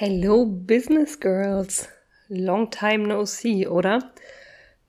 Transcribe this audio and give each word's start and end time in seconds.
Hello 0.00 0.46
Business 0.46 1.18
Girls. 1.18 1.88
Long 2.28 2.70
time 2.70 3.08
no 3.08 3.24
see, 3.24 3.66
oder? 3.66 4.12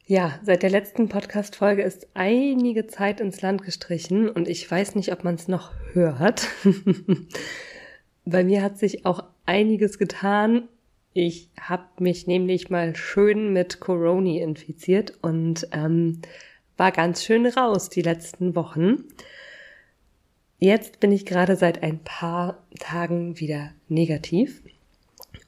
Ja, 0.05 0.39
seit 0.43 0.61
der 0.61 0.69
letzten 0.69 1.09
Podcast-Folge 1.09 1.81
ist 1.81 2.07
einige 2.13 2.85
Zeit 2.85 3.19
ins 3.19 3.41
Land 3.41 3.63
gestrichen 3.63 4.29
und 4.29 4.47
ich 4.47 4.69
weiß 4.69 4.93
nicht, 4.93 5.11
ob 5.11 5.23
man 5.23 5.33
es 5.33 5.47
noch 5.47 5.73
hört. 5.93 6.47
Bei 8.25 8.43
mir 8.43 8.61
hat 8.61 8.77
sich 8.77 9.07
auch 9.07 9.23
einiges 9.47 9.97
getan. 9.97 10.67
Ich 11.13 11.49
habe 11.59 11.87
mich 11.99 12.27
nämlich 12.27 12.69
mal 12.69 12.95
schön 12.95 13.51
mit 13.51 13.79
Corona 13.79 14.39
infiziert 14.41 15.17
und 15.23 15.67
ähm, 15.71 16.21
war 16.79 16.91
ganz 16.91 17.23
schön 17.23 17.45
raus 17.45 17.89
die 17.89 18.01
letzten 18.01 18.55
Wochen. 18.55 19.03
Jetzt 20.57 20.99
bin 20.99 21.11
ich 21.11 21.25
gerade 21.25 21.55
seit 21.55 21.83
ein 21.83 21.99
paar 21.99 22.63
Tagen 22.79 23.39
wieder 23.39 23.71
negativ 23.87 24.61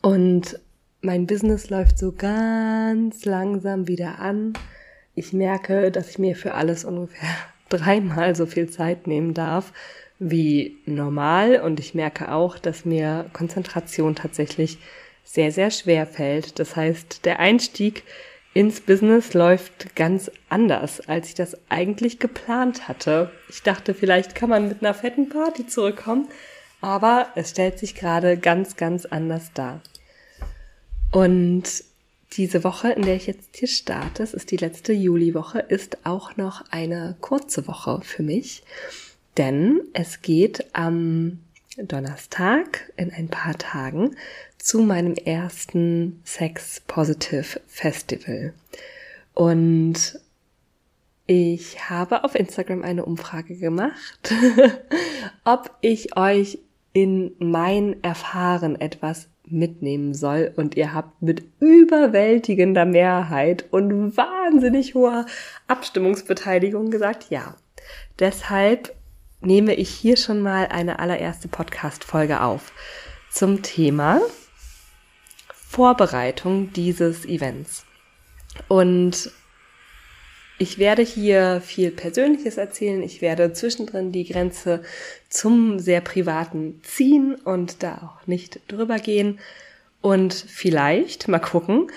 und 0.01 0.59
mein 1.01 1.25
Business 1.25 1.69
läuft 1.69 1.97
so 1.97 2.11
ganz 2.11 3.25
langsam 3.25 3.87
wieder 3.87 4.19
an. 4.19 4.53
Ich 5.15 5.33
merke, 5.33 5.91
dass 5.91 6.09
ich 6.09 6.19
mir 6.19 6.35
für 6.35 6.53
alles 6.53 6.85
ungefähr 6.85 7.29
dreimal 7.69 8.35
so 8.35 8.45
viel 8.45 8.69
Zeit 8.69 9.07
nehmen 9.07 9.33
darf 9.33 9.73
wie 10.19 10.77
normal. 10.85 11.61
Und 11.61 11.79
ich 11.79 11.95
merke 11.95 12.31
auch, 12.31 12.59
dass 12.59 12.85
mir 12.85 13.29
Konzentration 13.33 14.15
tatsächlich 14.15 14.77
sehr, 15.23 15.51
sehr 15.51 15.71
schwer 15.71 16.05
fällt. 16.05 16.59
Das 16.59 16.75
heißt, 16.75 17.25
der 17.25 17.39
Einstieg 17.39 18.03
ins 18.53 18.81
Business 18.81 19.33
läuft 19.33 19.95
ganz 19.95 20.29
anders, 20.49 21.01
als 21.07 21.29
ich 21.29 21.35
das 21.35 21.57
eigentlich 21.69 22.19
geplant 22.19 22.87
hatte. 22.87 23.31
Ich 23.49 23.63
dachte, 23.63 23.93
vielleicht 23.93 24.35
kann 24.35 24.49
man 24.49 24.67
mit 24.67 24.81
einer 24.81 24.93
fetten 24.93 25.29
Party 25.29 25.67
zurückkommen, 25.67 26.27
aber 26.81 27.27
es 27.35 27.51
stellt 27.51 27.79
sich 27.79 27.95
gerade 27.95 28.37
ganz, 28.37 28.75
ganz 28.75 29.05
anders 29.05 29.51
dar. 29.53 29.81
Und 31.11 31.83
diese 32.33 32.63
Woche, 32.63 32.91
in 32.91 33.03
der 33.03 33.15
ich 33.15 33.27
jetzt 33.27 33.55
hier 33.57 33.67
starte, 33.67 34.23
es 34.23 34.33
ist 34.33 34.51
die 34.51 34.57
letzte 34.57 34.93
Juliwoche, 34.93 35.59
ist 35.59 36.05
auch 36.05 36.37
noch 36.37 36.63
eine 36.71 37.15
kurze 37.21 37.67
Woche 37.67 37.99
für 38.03 38.23
mich, 38.23 38.63
denn 39.37 39.81
es 39.93 40.21
geht 40.21 40.65
am 40.73 41.39
Donnerstag 41.77 42.91
in 42.97 43.11
ein 43.11 43.27
paar 43.27 43.57
Tagen 43.57 44.15
zu 44.63 44.79
meinem 44.79 45.15
ersten 45.15 46.21
Sex 46.23 46.81
Positive 46.87 47.59
Festival. 47.67 48.53
Und 49.33 50.19
ich 51.27 51.89
habe 51.89 52.23
auf 52.23 52.35
Instagram 52.35 52.83
eine 52.83 53.05
Umfrage 53.05 53.55
gemacht, 53.55 54.33
ob 55.45 55.71
ich 55.81 56.17
euch 56.17 56.59
in 56.93 57.31
mein 57.39 58.03
Erfahren 58.03 58.79
etwas 58.79 59.29
mitnehmen 59.45 60.13
soll. 60.13 60.51
Und 60.55 60.75
ihr 60.75 60.93
habt 60.93 61.21
mit 61.21 61.43
überwältigender 61.59 62.85
Mehrheit 62.85 63.65
und 63.71 64.15
wahnsinnig 64.17 64.93
hoher 64.93 65.25
Abstimmungsbeteiligung 65.67 66.91
gesagt, 66.91 67.27
ja. 67.29 67.55
Deshalb 68.19 68.93
nehme 69.41 69.73
ich 69.73 69.89
hier 69.89 70.17
schon 70.17 70.41
mal 70.41 70.67
eine 70.67 70.99
allererste 70.99 71.47
Podcast-Folge 71.47 72.41
auf 72.41 72.71
zum 73.29 73.61
Thema 73.63 74.21
Vorbereitung 75.71 76.73
dieses 76.73 77.25
Events. 77.25 77.85
Und 78.67 79.31
ich 80.59 80.77
werde 80.77 81.01
hier 81.01 81.61
viel 81.61 81.91
Persönliches 81.91 82.57
erzählen. 82.57 83.01
Ich 83.01 83.21
werde 83.21 83.53
zwischendrin 83.53 84.11
die 84.11 84.25
Grenze 84.25 84.83
zum 85.29 85.79
sehr 85.79 86.01
privaten 86.01 86.81
ziehen 86.83 87.35
und 87.35 87.83
da 87.83 88.01
auch 88.19 88.27
nicht 88.27 88.59
drüber 88.67 88.99
gehen. 88.99 89.39
Und 90.01 90.33
vielleicht, 90.33 91.29
mal 91.29 91.39
gucken, 91.39 91.89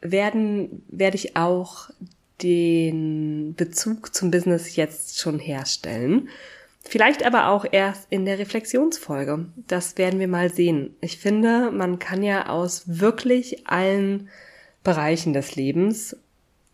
werden, 0.00 0.82
werde 0.88 1.16
ich 1.16 1.36
auch 1.36 1.90
den 2.42 3.54
Bezug 3.54 4.16
zum 4.16 4.32
Business 4.32 4.74
jetzt 4.74 5.20
schon 5.20 5.38
herstellen. 5.38 6.28
Vielleicht 6.88 7.26
aber 7.26 7.48
auch 7.48 7.64
erst 7.70 8.06
in 8.10 8.24
der 8.24 8.38
Reflexionsfolge. 8.38 9.46
Das 9.66 9.98
werden 9.98 10.20
wir 10.20 10.28
mal 10.28 10.52
sehen. 10.52 10.94
Ich 11.00 11.18
finde, 11.18 11.72
man 11.72 11.98
kann 11.98 12.22
ja 12.22 12.48
aus 12.48 12.84
wirklich 12.86 13.66
allen 13.66 14.28
Bereichen 14.84 15.32
des 15.32 15.56
Lebens 15.56 16.16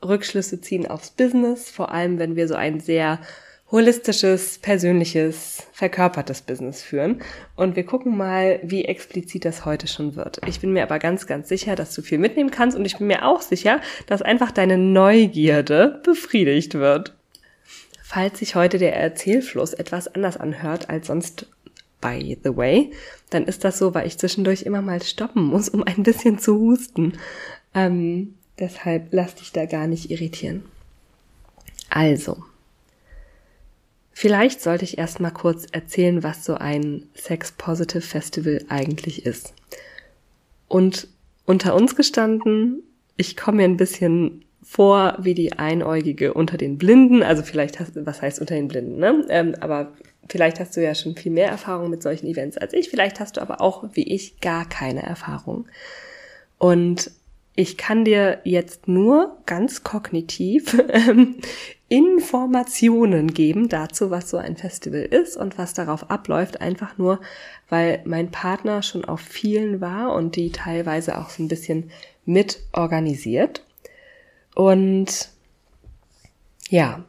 Rückschlüsse 0.04 0.60
ziehen 0.60 0.86
aufs 0.86 1.10
Business, 1.10 1.70
vor 1.70 1.92
allem 1.92 2.18
wenn 2.18 2.36
wir 2.36 2.46
so 2.46 2.54
ein 2.54 2.80
sehr 2.80 3.20
holistisches, 3.70 4.58
persönliches, 4.58 5.66
verkörpertes 5.72 6.42
Business 6.42 6.82
führen. 6.82 7.22
Und 7.56 7.74
wir 7.74 7.86
gucken 7.86 8.14
mal, 8.14 8.60
wie 8.62 8.84
explizit 8.84 9.46
das 9.46 9.64
heute 9.64 9.86
schon 9.86 10.14
wird. 10.14 10.40
Ich 10.46 10.60
bin 10.60 10.74
mir 10.74 10.82
aber 10.82 10.98
ganz, 10.98 11.26
ganz 11.26 11.48
sicher, 11.48 11.74
dass 11.74 11.94
du 11.94 12.02
viel 12.02 12.18
mitnehmen 12.18 12.50
kannst 12.50 12.76
und 12.76 12.84
ich 12.84 12.98
bin 12.98 13.06
mir 13.06 13.26
auch 13.26 13.40
sicher, 13.40 13.80
dass 14.06 14.20
einfach 14.20 14.50
deine 14.50 14.76
Neugierde 14.76 16.02
befriedigt 16.04 16.74
wird. 16.74 17.14
Falls 18.12 18.40
sich 18.40 18.54
heute 18.54 18.78
der 18.78 18.94
Erzählfluss 18.94 19.72
etwas 19.72 20.06
anders 20.06 20.36
anhört 20.36 20.90
als 20.90 21.06
sonst 21.06 21.46
by 22.00 22.36
the 22.44 22.56
way, 22.56 22.92
dann 23.30 23.44
ist 23.44 23.64
das 23.64 23.78
so, 23.78 23.94
weil 23.94 24.06
ich 24.06 24.18
zwischendurch 24.18 24.62
immer 24.62 24.82
mal 24.82 25.00
stoppen 25.02 25.44
muss, 25.44 25.68
um 25.68 25.82
ein 25.82 26.02
bisschen 26.02 26.38
zu 26.38 26.58
husten. 26.58 27.14
Ähm, 27.74 28.34
Deshalb 28.58 29.08
lass 29.12 29.34
dich 29.34 29.52
da 29.52 29.66
gar 29.66 29.86
nicht 29.86 30.10
irritieren. 30.10 30.62
Also, 31.88 32.44
vielleicht 34.12 34.60
sollte 34.60 34.84
ich 34.84 34.98
erst 34.98 35.20
mal 35.20 35.30
kurz 35.30 35.66
erzählen, 35.72 36.22
was 36.22 36.44
so 36.44 36.54
ein 36.54 37.08
Sex 37.14 37.52
Positive 37.52 38.02
Festival 38.02 38.64
eigentlich 38.68 39.26
ist. 39.26 39.54
Und 40.68 41.08
unter 41.44 41.74
uns 41.74 41.96
gestanden, 41.96 42.82
ich 43.16 43.36
komme 43.36 43.58
mir 43.58 43.64
ein 43.64 43.76
bisschen 43.76 44.44
vor 44.62 45.16
wie 45.18 45.34
die 45.34 45.54
Einäugige 45.54 46.34
unter 46.34 46.56
den 46.56 46.78
Blinden. 46.78 47.22
Also 47.22 47.42
vielleicht 47.42 47.80
hast 47.80 47.96
du, 47.96 48.06
was 48.06 48.22
heißt 48.22 48.40
unter 48.40 48.54
den 48.54 48.68
Blinden, 48.68 48.98
ne? 48.98 49.26
Ähm, 49.28 49.54
aber 49.60 49.92
vielleicht 50.28 50.60
hast 50.60 50.76
du 50.76 50.82
ja 50.82 50.94
schon 50.94 51.16
viel 51.16 51.32
mehr 51.32 51.48
Erfahrung 51.48 51.90
mit 51.90 52.02
solchen 52.02 52.26
Events 52.26 52.56
als 52.56 52.72
ich. 52.72 52.88
Vielleicht 52.88 53.20
hast 53.20 53.36
du 53.36 53.40
aber 53.40 53.60
auch, 53.60 53.84
wie 53.92 54.14
ich, 54.14 54.40
gar 54.40 54.68
keine 54.68 55.02
Erfahrung. 55.02 55.66
Und 56.58 57.10
ich 57.54 57.76
kann 57.76 58.04
dir 58.04 58.40
jetzt 58.44 58.88
nur 58.88 59.36
ganz 59.46 59.82
kognitiv 59.82 60.78
ähm, 60.88 61.36
Informationen 61.88 63.34
geben 63.34 63.68
dazu, 63.68 64.10
was 64.10 64.30
so 64.30 64.38
ein 64.38 64.56
Festival 64.56 65.02
ist 65.02 65.36
und 65.36 65.58
was 65.58 65.74
darauf 65.74 66.10
abläuft, 66.10 66.62
einfach 66.62 66.96
nur, 66.96 67.20
weil 67.68 68.00
mein 68.06 68.30
Partner 68.30 68.82
schon 68.82 69.04
auf 69.04 69.20
vielen 69.20 69.82
war 69.82 70.14
und 70.14 70.36
die 70.36 70.52
teilweise 70.52 71.18
auch 71.18 71.28
so 71.28 71.42
ein 71.42 71.48
bisschen 71.48 71.90
mit 72.24 72.60
organisiert. 72.72 73.62
Und 74.54 75.30
ja, 76.68 77.04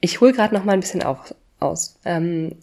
ich 0.00 0.20
hole 0.20 0.32
gerade 0.32 0.54
noch 0.54 0.64
mal 0.64 0.72
ein 0.72 0.80
bisschen 0.80 1.02
auf, 1.02 1.34
aus. 1.60 1.98
Ähm, 2.04 2.56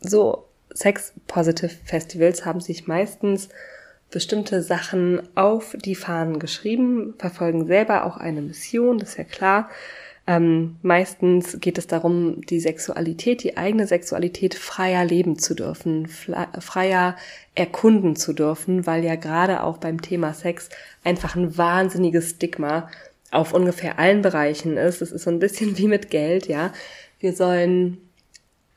so 0.00 0.46
Sex-Positive 0.74 1.70
Festivals 1.84 2.44
haben 2.44 2.60
sich 2.60 2.86
meistens 2.86 3.48
bestimmte 4.10 4.62
Sachen 4.62 5.22
auf 5.36 5.74
die 5.78 5.94
Fahnen 5.94 6.38
geschrieben, 6.38 7.14
verfolgen 7.18 7.66
selber 7.66 8.04
auch 8.04 8.16
eine 8.16 8.42
Mission, 8.42 8.98
das 8.98 9.10
ist 9.10 9.18
ja 9.18 9.24
klar. 9.24 9.70
Ähm, 10.26 10.76
meistens 10.80 11.60
geht 11.60 11.76
es 11.76 11.86
darum, 11.86 12.40
die 12.46 12.58
Sexualität, 12.58 13.42
die 13.42 13.58
eigene 13.58 13.86
Sexualität 13.86 14.54
freier 14.54 15.04
leben 15.04 15.38
zu 15.38 15.54
dürfen, 15.54 16.06
freier 16.06 17.16
erkunden 17.54 18.16
zu 18.16 18.32
dürfen, 18.32 18.86
weil 18.86 19.04
ja 19.04 19.16
gerade 19.16 19.62
auch 19.62 19.76
beim 19.76 20.00
Thema 20.00 20.32
Sex 20.32 20.70
einfach 21.04 21.36
ein 21.36 21.58
wahnsinniges 21.58 22.30
Stigma 22.30 22.88
auf 23.32 23.52
ungefähr 23.52 23.98
allen 23.98 24.22
Bereichen 24.22 24.78
ist. 24.78 25.02
Es 25.02 25.12
ist 25.12 25.24
so 25.24 25.30
ein 25.30 25.40
bisschen 25.40 25.76
wie 25.78 25.88
mit 25.88 26.10
Geld, 26.10 26.46
ja. 26.48 26.72
Wir 27.20 27.34
sollen 27.34 27.98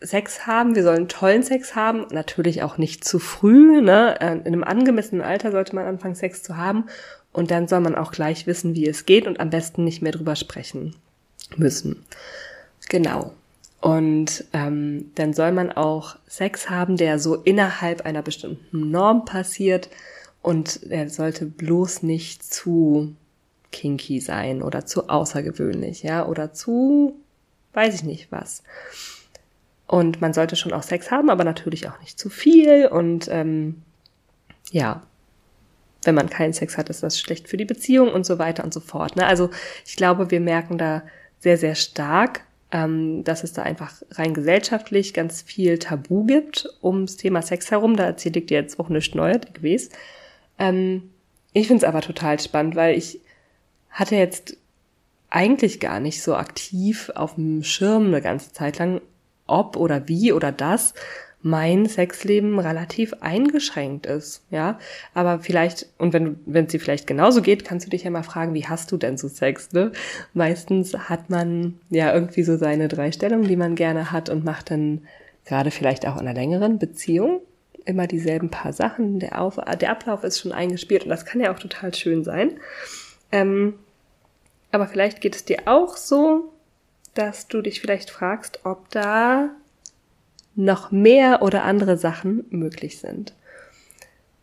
Sex 0.02 0.48
haben, 0.48 0.76
wir 0.76 0.84
sollen 0.84 1.08
tollen 1.08 1.44
Sex 1.44 1.76
haben, 1.76 2.08
natürlich 2.12 2.62
auch 2.62 2.78
nicht 2.78 3.06
zu 3.06 3.20
früh, 3.20 3.82
ne? 3.82 4.20
Äh, 4.20 4.34
in 4.34 4.48
einem 4.48 4.64
angemessenen 4.66 5.24
Alter 5.24 5.52
sollte 5.52 5.76
man 5.76 5.86
anfangen, 5.86 6.16
Sex 6.16 6.44
zu 6.44 6.58
haben 6.58 6.86
und 7.32 7.52
dann 7.52 7.70
soll 7.70 7.80
man 7.80 7.96
auch 7.96 8.12
gleich 8.12 8.48
wissen, 8.48 8.76
wie 8.76 8.88
es 8.88 9.06
geht 9.06 9.28
und 9.28 9.40
am 9.40 9.50
besten 9.50 9.86
nicht 9.86 10.02
mehr 10.02 10.12
drüber 10.12 10.36
sprechen 10.36 10.96
müssen. 11.56 12.06
Genau. 12.90 13.34
Und 13.80 14.46
ähm, 14.54 15.12
dann 15.16 15.34
soll 15.34 15.52
man 15.52 15.72
auch 15.72 16.18
Sex 16.28 16.70
haben, 16.70 16.98
der 16.98 17.20
so 17.20 17.36
innerhalb 17.36 18.02
einer 18.02 18.22
bestimmten 18.22 18.92
Norm 18.92 19.26
passiert 19.26 19.90
und 20.42 20.82
er 20.90 21.10
sollte 21.10 21.46
bloß 21.46 22.04
nicht 22.04 22.44
zu 22.44 23.16
kinky 23.72 24.20
sein 24.20 24.62
oder 24.62 24.86
zu 24.86 25.10
außergewöhnlich, 25.10 26.04
ja, 26.04 26.26
oder 26.26 26.54
zu 26.54 27.20
weiß 27.74 27.94
ich 27.94 28.04
nicht 28.04 28.32
was. 28.32 28.64
Und 29.86 30.20
man 30.20 30.34
sollte 30.34 30.56
schon 30.56 30.74
auch 30.74 30.84
Sex 30.84 31.12
haben, 31.12 31.30
aber 31.30 31.44
natürlich 31.44 31.88
auch 31.88 32.00
nicht 32.00 32.20
zu 32.20 32.30
viel. 32.30 32.88
Und 32.88 33.28
ähm, 33.30 33.84
ja, 34.72 35.04
wenn 36.04 36.16
man 36.16 36.30
keinen 36.30 36.54
Sex 36.54 36.78
hat, 36.78 36.90
ist 36.90 37.04
das 37.04 37.20
schlecht 37.20 37.48
für 37.48 37.58
die 37.58 37.66
Beziehung 37.66 38.12
und 38.12 38.26
so 38.26 38.40
weiter 38.40 38.64
und 38.64 38.74
so 38.74 38.80
fort. 38.80 39.16
Ne? 39.16 39.26
Also 39.26 39.50
ich 39.86 39.96
glaube, 39.96 40.32
wir 40.32 40.40
merken 40.40 40.78
da 40.78 41.04
sehr, 41.40 41.58
sehr 41.58 41.76
stark, 41.76 42.42
ähm, 42.72 43.24
dass 43.24 43.44
es 43.44 43.54
da 43.54 43.64
einfach 43.64 44.02
rein 44.12 44.34
gesellschaftlich 44.34 45.14
ganz 45.14 45.42
viel 45.42 45.80
Tabu 45.80 46.26
gibt 46.26 46.70
ums 46.84 47.18
Thema 47.18 47.42
Sex 47.42 47.72
herum. 47.72 47.96
Da 47.96 48.06
erzähle 48.06 48.40
ich 48.40 48.48
dir 48.48 48.60
jetzt 48.60 48.80
auch 48.80 48.90
nichts 48.90 49.16
Neues 49.16 49.42
gewesen. 49.54 49.92
Ähm, 50.60 51.10
ich 51.54 51.68
finde 51.68 51.86
es 51.86 51.90
aber 51.90 52.02
total 52.02 52.40
spannend, 52.40 52.76
weil 52.76 52.98
ich 52.98 53.22
hatte 53.90 54.16
jetzt 54.16 54.58
eigentlich 55.30 55.80
gar 55.80 56.00
nicht 56.00 56.22
so 56.22 56.36
aktiv 56.36 57.12
auf 57.16 57.36
dem 57.36 57.64
Schirm 57.64 58.08
eine 58.08 58.22
ganze 58.22 58.54
Zeit 58.54 58.78
lang, 58.80 59.02
ob 59.46 59.76
oder 59.78 60.08
wie 60.08 60.34
oder 60.34 60.52
das 60.52 60.94
mein 61.42 61.86
Sexleben 61.86 62.60
relativ 62.60 63.14
eingeschränkt 63.22 64.06
ist, 64.06 64.44
ja. 64.50 64.80
Aber 65.14 65.40
vielleicht, 65.40 65.88
und 65.98 66.12
wenn 66.14 66.40
wenn 66.46 66.66
es 66.66 66.72
dir 66.72 66.80
vielleicht 66.80 67.08
genauso 67.08 67.42
geht, 67.42 67.64
kannst 67.64 67.86
du 67.86 67.90
dich 67.90 68.04
ja 68.04 68.10
mal 68.10 68.24
fragen, 68.24 68.54
wie 68.54 68.66
hast 68.66 68.92
du 68.92 68.98
denn 68.98 69.18
so 69.18 69.28
Sex, 69.28 69.72
ne? 69.72 69.92
Meistens 70.34 70.94
hat 70.98 71.30
man 71.30 71.80
ja 71.90 72.14
irgendwie 72.14 72.44
so 72.44 72.58
seine 72.58 72.88
drei 72.88 73.12
Stellungen, 73.12 73.48
die 73.48 73.56
man 73.56 73.76
gerne 73.76 74.12
hat 74.12 74.30
und 74.30 74.44
macht 74.44 74.72
dann 74.72 75.02
gerade 75.46 75.72
vielleicht 75.72 76.08
auch 76.08 76.16
in 76.16 76.28
einer 76.28 76.34
längeren 76.34 76.80
Beziehung 76.80 77.42
immer 77.86 78.08
dieselben 78.08 78.50
paar 78.50 78.74
Sachen. 78.74 79.20
Der, 79.20 79.42
Auf 79.42 79.56
der 79.80 79.92
Ablauf 79.92 80.24
ist 80.24 80.40
schon 80.40 80.52
eingespielt 80.52 81.04
und 81.04 81.10
das 81.10 81.26
kann 81.26 81.40
ja 81.40 81.54
auch 81.54 81.60
total 81.60 81.94
schön 81.94 82.24
sein. 82.24 82.60
Ähm, 83.32 83.76
aber 84.72 84.88
vielleicht 84.88 85.22
geht 85.22 85.36
es 85.36 85.46
dir 85.46 85.60
auch 85.66 85.96
so, 85.96 86.52
dass 87.14 87.48
du 87.48 87.62
dich 87.62 87.80
vielleicht 87.80 88.10
fragst, 88.10 88.66
ob 88.66 88.90
da 88.90 89.50
noch 90.58 90.92
mehr 90.92 91.42
oder 91.42 91.64
andere 91.64 91.98
Sachen 91.98 92.46
möglich 92.50 93.00
sind. 93.00 93.34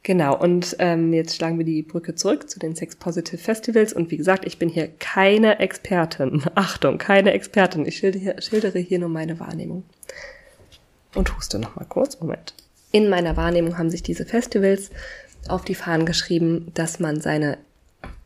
Genau, 0.05 0.39
und 0.39 0.77
ähm, 0.81 1.15
jetzt 1.15 1.37
schlagen 1.37 1.57
wir 1.57 1.65
die 1.65 1.83
Brücke 1.83 2.15
zurück 2.15 2.51
zu 2.51 2.59
den 2.59 2.77
Sex 2.77 2.95
Positive 2.95 3.39
Festivals. 3.39 3.93
Und 3.93 4.11
wie 4.11 4.19
gesagt, 4.19 4.45
ich 4.45 4.59
bin 4.59 4.69
hier 4.69 4.89
keine 4.99 5.61
Expertin. 5.61 6.43
Achtung, 6.55 6.99
keine 6.99 7.33
Expertin. 7.33 7.87
Ich 7.87 7.97
schildere, 7.97 8.41
schildere 8.43 8.79
hier 8.79 8.99
nur 8.99 9.09
meine 9.09 9.41
Wahrnehmung. 9.41 9.83
Und 11.15 11.35
huste 11.37 11.59
nochmal 11.59 11.87
kurz. 11.89 12.21
Moment. 12.21 12.55
In 12.93 13.09
meiner 13.09 13.37
Wahrnehmung 13.37 13.79
haben 13.79 13.91
sich 13.91 14.03
diese 14.03 14.27
Festivals 14.27 14.91
auf 15.49 15.65
die 15.65 15.75
Fahnen 15.75 16.07
geschrieben, 16.07 16.71
dass 16.75 17.01
man 17.01 17.21
seine 17.21 17.59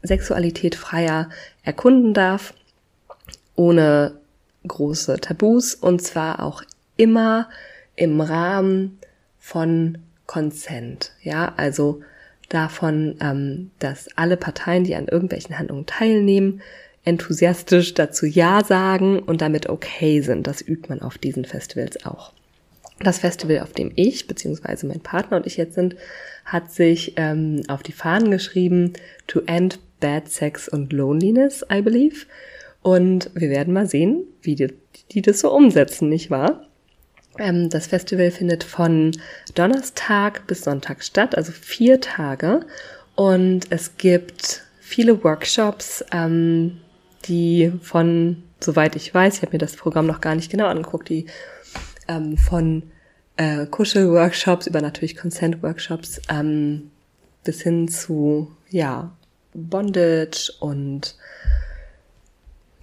Sexualität 0.03 0.75
freier 0.75 1.31
erkunden 1.63 2.13
darf, 2.13 2.55
ohne 3.55 4.19
große 4.67 5.21
Tabus 5.21 5.75
und 5.75 6.03
zwar 6.03 6.43
auch 6.43 6.63
immer 6.97 7.49
im 7.99 8.21
Rahmen 8.21 8.99
von 9.39 9.99
Consent, 10.27 11.13
ja, 11.23 11.53
also 11.57 12.01
davon, 12.49 13.17
ähm, 13.21 13.71
dass 13.79 14.09
alle 14.17 14.37
Parteien, 14.37 14.85
die 14.85 14.95
an 14.95 15.09
irgendwelchen 15.09 15.59
Handlungen 15.59 15.87
teilnehmen, 15.87 16.63
enthusiastisch 17.05 17.95
dazu 17.95 18.27
Ja 18.27 18.63
sagen 18.65 19.19
und 19.19 19.41
damit 19.41 19.69
okay 19.69 20.21
sind. 20.21 20.47
Das 20.47 20.61
übt 20.61 20.89
man 20.89 21.01
auf 21.01 21.19
diesen 21.19 21.45
Festivals 21.45 22.05
auch. 22.05 22.33
Das 23.01 23.19
Festival, 23.19 23.61
auf 23.61 23.73
dem 23.73 23.93
ich 23.95 24.27
beziehungsweise 24.27 24.87
mein 24.87 25.01
Partner 25.01 25.39
und 25.39 25.47
ich 25.47 25.57
jetzt 25.57 25.75
sind, 25.75 25.97
hat 26.45 26.71
sich 26.71 27.15
ähm, 27.17 27.63
auf 27.69 27.83
die 27.83 27.93
Fahnen 27.93 28.31
geschrieben, 28.31 28.93
to 29.27 29.41
end 29.47 29.79
bad 30.01 30.29
sex 30.29 30.69
und 30.69 30.93
loneliness, 30.93 31.65
I 31.73 31.81
believe. 31.81 32.27
Und 32.83 33.31
wir 33.35 33.51
werden 33.51 33.73
mal 33.73 33.87
sehen, 33.87 34.25
wie 34.43 34.55
die, 34.55 34.75
die 35.13 35.23
das 35.23 35.41
so 35.41 35.53
umsetzen, 35.53 36.09
nicht 36.09 36.31
wahr? 36.31 36.68
Ähm, 37.39 37.71
das 37.71 37.87
Festival 37.87 38.31
findet 38.31 38.65
von 38.65 39.13
Donnerstag 39.55 40.47
bis 40.47 40.63
Sonntag 40.63 41.03
statt, 41.03 41.37
also 41.37 41.53
vier 41.53 42.01
Tage. 42.01 42.67
Und 43.15 43.71
es 43.71 43.97
gibt 43.97 44.63
viele 44.81 45.23
Workshops, 45.25 46.05
ähm, 46.13 46.79
die 47.25 47.73
von, 47.83 48.43
soweit 48.61 48.97
ich 48.97 49.13
weiß, 49.13 49.37
ich 49.37 49.43
habe 49.43 49.53
mir 49.53 49.59
das 49.59 49.77
Programm 49.77 50.07
noch 50.07 50.21
gar 50.21 50.35
nicht 50.35 50.51
genau 50.51 50.67
angeguckt, 50.67 51.09
die 51.09 51.27
ähm, 52.09 52.37
von 52.37 52.83
äh, 53.37 53.67
Kuschel-Workshops 53.67 54.67
über 54.67 54.81
natürlich 54.81 55.17
Consent-Workshops 55.17 56.21
ähm, 56.29 56.91
bis 57.45 57.63
hin 57.63 57.89
zu, 57.89 58.51
ja, 58.71 59.13
Bondage 59.55 60.53
und 60.61 61.17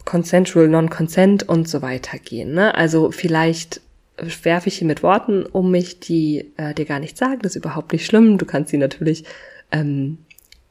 Consensual 0.05 0.67
Non-Consent 0.67 1.47
und 1.47 1.67
so 1.67 1.81
weiter 1.81 2.17
gehen. 2.19 2.53
Ne? 2.53 2.75
Also 2.75 3.11
vielleicht 3.11 3.81
werfe 4.17 4.69
ich 4.69 4.77
hier 4.77 4.87
mit 4.87 5.03
Worten 5.03 5.45
um 5.45 5.71
mich, 5.71 5.99
die 5.99 6.51
äh, 6.57 6.73
dir 6.73 6.85
gar 6.85 6.99
nichts 6.99 7.19
sagen. 7.19 7.39
Das 7.41 7.55
ist 7.55 7.63
überhaupt 7.63 7.91
nicht 7.91 8.05
schlimm. 8.05 8.37
Du 8.37 8.45
kannst 8.45 8.71
sie 8.71 8.77
natürlich 8.77 9.25
ähm, 9.71 10.19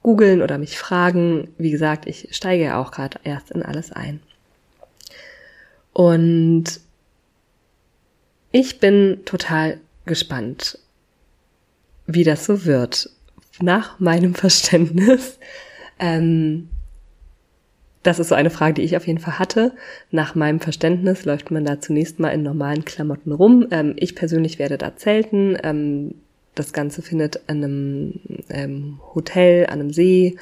googeln 0.02 0.42
oder 0.42 0.58
mich 0.58 0.78
fragen. 0.78 1.48
Wie 1.58 1.70
gesagt, 1.70 2.06
ich 2.06 2.28
steige 2.30 2.64
ja 2.64 2.80
auch 2.80 2.90
gerade 2.90 3.18
erst 3.24 3.50
in 3.50 3.62
alles 3.62 3.92
ein. 3.92 4.20
Und 5.92 6.80
ich 8.52 8.80
bin 8.80 9.22
total 9.24 9.78
gespannt, 10.06 10.78
wie 12.06 12.24
das 12.24 12.44
so 12.44 12.64
wird. 12.64 13.10
Nach 13.60 13.98
meinem 14.00 14.34
Verständnis 14.34 15.38
ähm, 15.98 16.68
das 18.04 18.18
ist 18.18 18.28
so 18.28 18.34
eine 18.34 18.50
Frage, 18.50 18.74
die 18.74 18.82
ich 18.82 18.96
auf 18.96 19.06
jeden 19.06 19.18
Fall 19.18 19.38
hatte. 19.38 19.72
Nach 20.10 20.34
meinem 20.34 20.60
Verständnis 20.60 21.24
läuft 21.24 21.50
man 21.50 21.64
da 21.64 21.80
zunächst 21.80 22.20
mal 22.20 22.28
in 22.28 22.42
normalen 22.42 22.84
Klamotten 22.84 23.32
rum. 23.32 23.66
Ähm, 23.70 23.94
ich 23.96 24.14
persönlich 24.14 24.58
werde 24.58 24.78
da 24.78 24.94
zelten. 24.94 25.56
Ähm, 25.62 26.14
das 26.54 26.72
Ganze 26.72 27.02
findet 27.02 27.36
in 27.48 27.64
einem 27.64 28.20
ähm, 28.50 29.00
Hotel 29.14 29.66
an 29.66 29.80
einem 29.80 29.90
See 29.90 30.36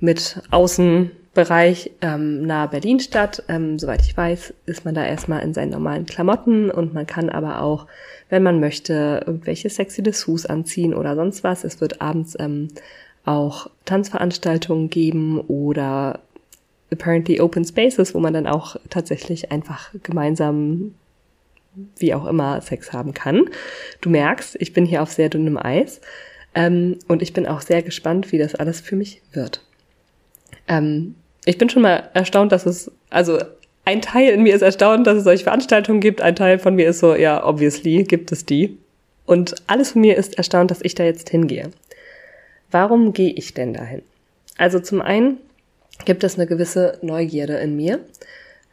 mit 0.00 0.40
Außenbereich 0.50 1.92
ähm, 2.00 2.42
nahe 2.46 2.68
Berlin 2.68 2.98
statt. 2.98 3.44
Ähm, 3.48 3.78
soweit 3.78 4.00
ich 4.00 4.16
weiß, 4.16 4.54
ist 4.64 4.86
man 4.86 4.94
da 4.94 5.04
erstmal 5.04 5.42
in 5.42 5.52
seinen 5.52 5.70
normalen 5.70 6.06
Klamotten 6.06 6.70
und 6.70 6.94
man 6.94 7.06
kann 7.06 7.28
aber 7.28 7.60
auch, 7.60 7.86
wenn 8.30 8.42
man 8.42 8.58
möchte, 8.58 9.22
irgendwelche 9.26 9.68
sexy 9.68 10.02
Dessous 10.02 10.46
anziehen 10.46 10.94
oder 10.94 11.14
sonst 11.14 11.44
was. 11.44 11.62
Es 11.62 11.80
wird 11.82 12.00
abends 12.00 12.36
ähm, 12.40 12.68
auch 13.26 13.68
Tanzveranstaltungen 13.84 14.88
geben 14.88 15.40
oder 15.40 16.20
apparently 16.92 17.40
Open 17.40 17.64
Spaces, 17.64 18.14
wo 18.14 18.20
man 18.20 18.32
dann 18.32 18.46
auch 18.46 18.76
tatsächlich 18.90 19.50
einfach 19.50 19.90
gemeinsam 20.02 20.94
wie 21.98 22.14
auch 22.14 22.26
immer 22.26 22.60
Sex 22.60 22.92
haben 22.92 23.12
kann. 23.12 23.44
Du 24.00 24.08
merkst, 24.08 24.56
ich 24.60 24.72
bin 24.72 24.86
hier 24.86 25.02
auf 25.02 25.12
sehr 25.12 25.28
dünnem 25.28 25.58
Eis 25.58 26.00
ähm, 26.54 26.98
und 27.06 27.22
ich 27.22 27.32
bin 27.32 27.46
auch 27.46 27.60
sehr 27.60 27.82
gespannt, 27.82 28.32
wie 28.32 28.38
das 28.38 28.54
alles 28.54 28.80
für 28.80 28.96
mich 28.96 29.20
wird. 29.32 29.62
Ähm, 30.68 31.14
ich 31.44 31.58
bin 31.58 31.68
schon 31.68 31.82
mal 31.82 32.10
erstaunt, 32.14 32.52
dass 32.52 32.66
es, 32.66 32.90
also 33.10 33.38
ein 33.84 34.02
Teil 34.02 34.32
in 34.32 34.42
mir 34.42 34.54
ist 34.54 34.62
erstaunt, 34.62 35.06
dass 35.06 35.18
es 35.18 35.24
solche 35.24 35.44
Veranstaltungen 35.44 36.00
gibt. 36.00 36.20
Ein 36.20 36.34
Teil 36.34 36.58
von 36.58 36.74
mir 36.74 36.88
ist 36.88 36.98
so, 36.98 37.14
ja, 37.14 37.46
obviously 37.46 38.02
gibt 38.02 38.32
es 38.32 38.44
die. 38.44 38.78
Und 39.26 39.54
alles 39.66 39.92
von 39.92 40.00
mir 40.00 40.16
ist 40.16 40.38
erstaunt, 40.38 40.70
dass 40.70 40.82
ich 40.82 40.94
da 40.94 41.04
jetzt 41.04 41.28
hingehe. 41.28 41.70
Warum 42.70 43.12
gehe 43.12 43.32
ich 43.32 43.54
denn 43.54 43.74
dahin? 43.74 44.02
Also 44.56 44.80
zum 44.80 45.00
einen 45.00 45.38
gibt 46.04 46.24
es 46.24 46.36
eine 46.36 46.46
gewisse 46.46 46.98
Neugierde 47.02 47.54
in 47.54 47.76
mir. 47.76 48.00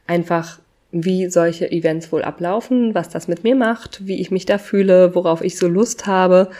Einfach, 0.06 0.58
wie 0.92 1.28
solche 1.28 1.70
Events 1.70 2.12
wohl 2.12 2.22
ablaufen, 2.22 2.94
was 2.94 3.08
das 3.08 3.26
mit 3.26 3.42
mir 3.42 3.56
macht, 3.56 4.06
wie 4.06 4.20
ich 4.20 4.30
mich 4.30 4.46
da 4.46 4.58
fühle, 4.58 5.14
worauf 5.14 5.42
ich 5.42 5.58
so 5.58 5.66
Lust 5.66 6.06
habe, 6.06 6.50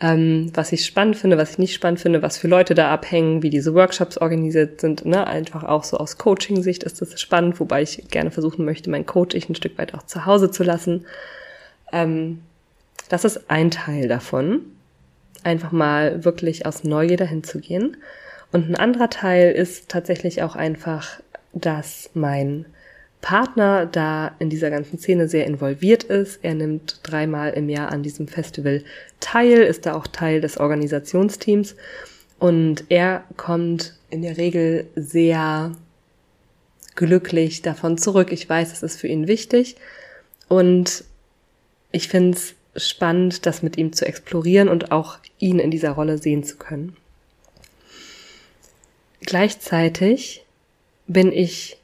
ähm, 0.00 0.50
was 0.54 0.72
ich 0.72 0.86
spannend 0.86 1.16
finde, 1.16 1.36
was 1.36 1.52
ich 1.52 1.58
nicht 1.58 1.74
spannend 1.74 2.00
finde, 2.00 2.22
was 2.22 2.38
für 2.38 2.48
Leute 2.48 2.74
da 2.74 2.90
abhängen, 2.90 3.42
wie 3.42 3.50
diese 3.50 3.74
Workshops 3.74 4.16
organisiert 4.16 4.80
sind. 4.80 5.04
Ne? 5.04 5.26
Einfach 5.26 5.64
auch 5.64 5.84
so 5.84 5.98
aus 5.98 6.18
Coaching-Sicht 6.18 6.84
ist 6.84 7.02
das 7.02 7.20
spannend, 7.20 7.60
wobei 7.60 7.82
ich 7.82 8.08
gerne 8.08 8.30
versuchen 8.30 8.64
möchte, 8.64 8.90
mein 8.90 9.06
Coaching 9.06 9.44
ein 9.48 9.54
Stück 9.54 9.76
weit 9.78 9.94
auch 9.94 10.04
zu 10.04 10.24
Hause 10.24 10.50
zu 10.50 10.62
lassen. 10.62 11.04
Ähm, 11.92 12.40
das 13.08 13.24
ist 13.24 13.50
ein 13.50 13.70
Teil 13.70 14.08
davon, 14.08 14.60
einfach 15.42 15.72
mal 15.72 16.24
wirklich 16.24 16.64
aus 16.64 16.84
Neugier 16.84 17.16
dahin 17.16 17.42
zu 17.44 17.58
gehen. 17.58 17.96
Und 18.52 18.68
ein 18.68 18.76
anderer 18.76 19.10
Teil 19.10 19.52
ist 19.52 19.88
tatsächlich 19.88 20.42
auch 20.42 20.56
einfach, 20.56 21.20
dass 21.52 22.10
mein 22.14 22.66
Partner 23.20 23.86
da 23.86 24.34
in 24.38 24.50
dieser 24.50 24.70
ganzen 24.70 24.98
Szene 24.98 25.28
sehr 25.28 25.46
involviert 25.46 26.04
ist. 26.04 26.40
Er 26.42 26.54
nimmt 26.54 27.00
dreimal 27.02 27.52
im 27.52 27.68
Jahr 27.68 27.92
an 27.92 28.02
diesem 28.02 28.28
Festival 28.28 28.82
teil, 29.20 29.58
ist 29.60 29.86
da 29.86 29.94
auch 29.94 30.06
Teil 30.06 30.40
des 30.40 30.58
Organisationsteams 30.58 31.76
und 32.38 32.84
er 32.88 33.24
kommt 33.36 33.94
in 34.08 34.22
der 34.22 34.38
Regel 34.38 34.86
sehr 34.96 35.72
glücklich 36.96 37.62
davon 37.62 37.98
zurück. 37.98 38.32
Ich 38.32 38.48
weiß, 38.48 38.72
es 38.72 38.82
ist 38.82 38.98
für 38.98 39.08
ihn 39.08 39.28
wichtig 39.28 39.76
und 40.48 41.04
ich 41.92 42.08
finde 42.08 42.38
es 42.38 42.54
spannend, 42.76 43.44
das 43.46 43.62
mit 43.62 43.76
ihm 43.76 43.92
zu 43.92 44.06
explorieren 44.06 44.68
und 44.68 44.92
auch 44.92 45.18
ihn 45.38 45.58
in 45.58 45.70
dieser 45.70 45.90
Rolle 45.90 46.18
sehen 46.18 46.42
zu 46.42 46.56
können. 46.56 46.96
Gleichzeitig 49.20 50.44
bin 51.06 51.32
ich 51.32 51.76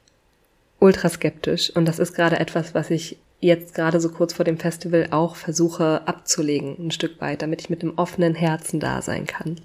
ultra 0.79 1.09
skeptisch 1.09 1.69
und 1.75 1.85
das 1.85 1.99
ist 1.99 2.13
gerade 2.13 2.39
etwas, 2.39 2.73
was 2.73 2.89
ich 2.89 3.17
jetzt 3.39 3.75
gerade 3.75 3.99
so 3.99 4.09
kurz 4.09 4.33
vor 4.33 4.45
dem 4.45 4.57
Festival 4.57 5.07
auch 5.11 5.35
versuche 5.35 6.07
abzulegen, 6.07 6.75
ein 6.79 6.91
Stück 6.91 7.21
weit, 7.21 7.41
damit 7.41 7.61
ich 7.61 7.69
mit 7.69 7.81
einem 7.83 7.97
offenen 7.97 8.35
Herzen 8.35 8.79
da 8.79 9.01
sein 9.01 9.27
kann. 9.27 9.61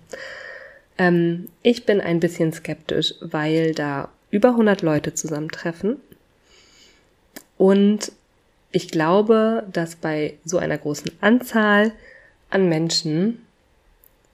Ähm, 0.99 1.49
ich 1.63 1.87
bin 1.87 2.01
ein 2.01 2.21
bisschen 2.21 2.53
skeptisch, 2.53 3.15
weil 3.21 3.75
da 3.75 4.11
über 4.31 4.51
100 4.51 4.83
Leute 4.83 5.15
zusammentreffen 5.15 5.97
Und 7.57 8.13
ich 8.73 8.89
glaube, 8.89 9.65
dass 9.73 9.97
bei 9.97 10.35
so 10.45 10.59
einer 10.59 10.79
großen 10.79 11.13
Anzahl 11.21 11.93
an 12.51 12.69
Menschen 12.69 13.47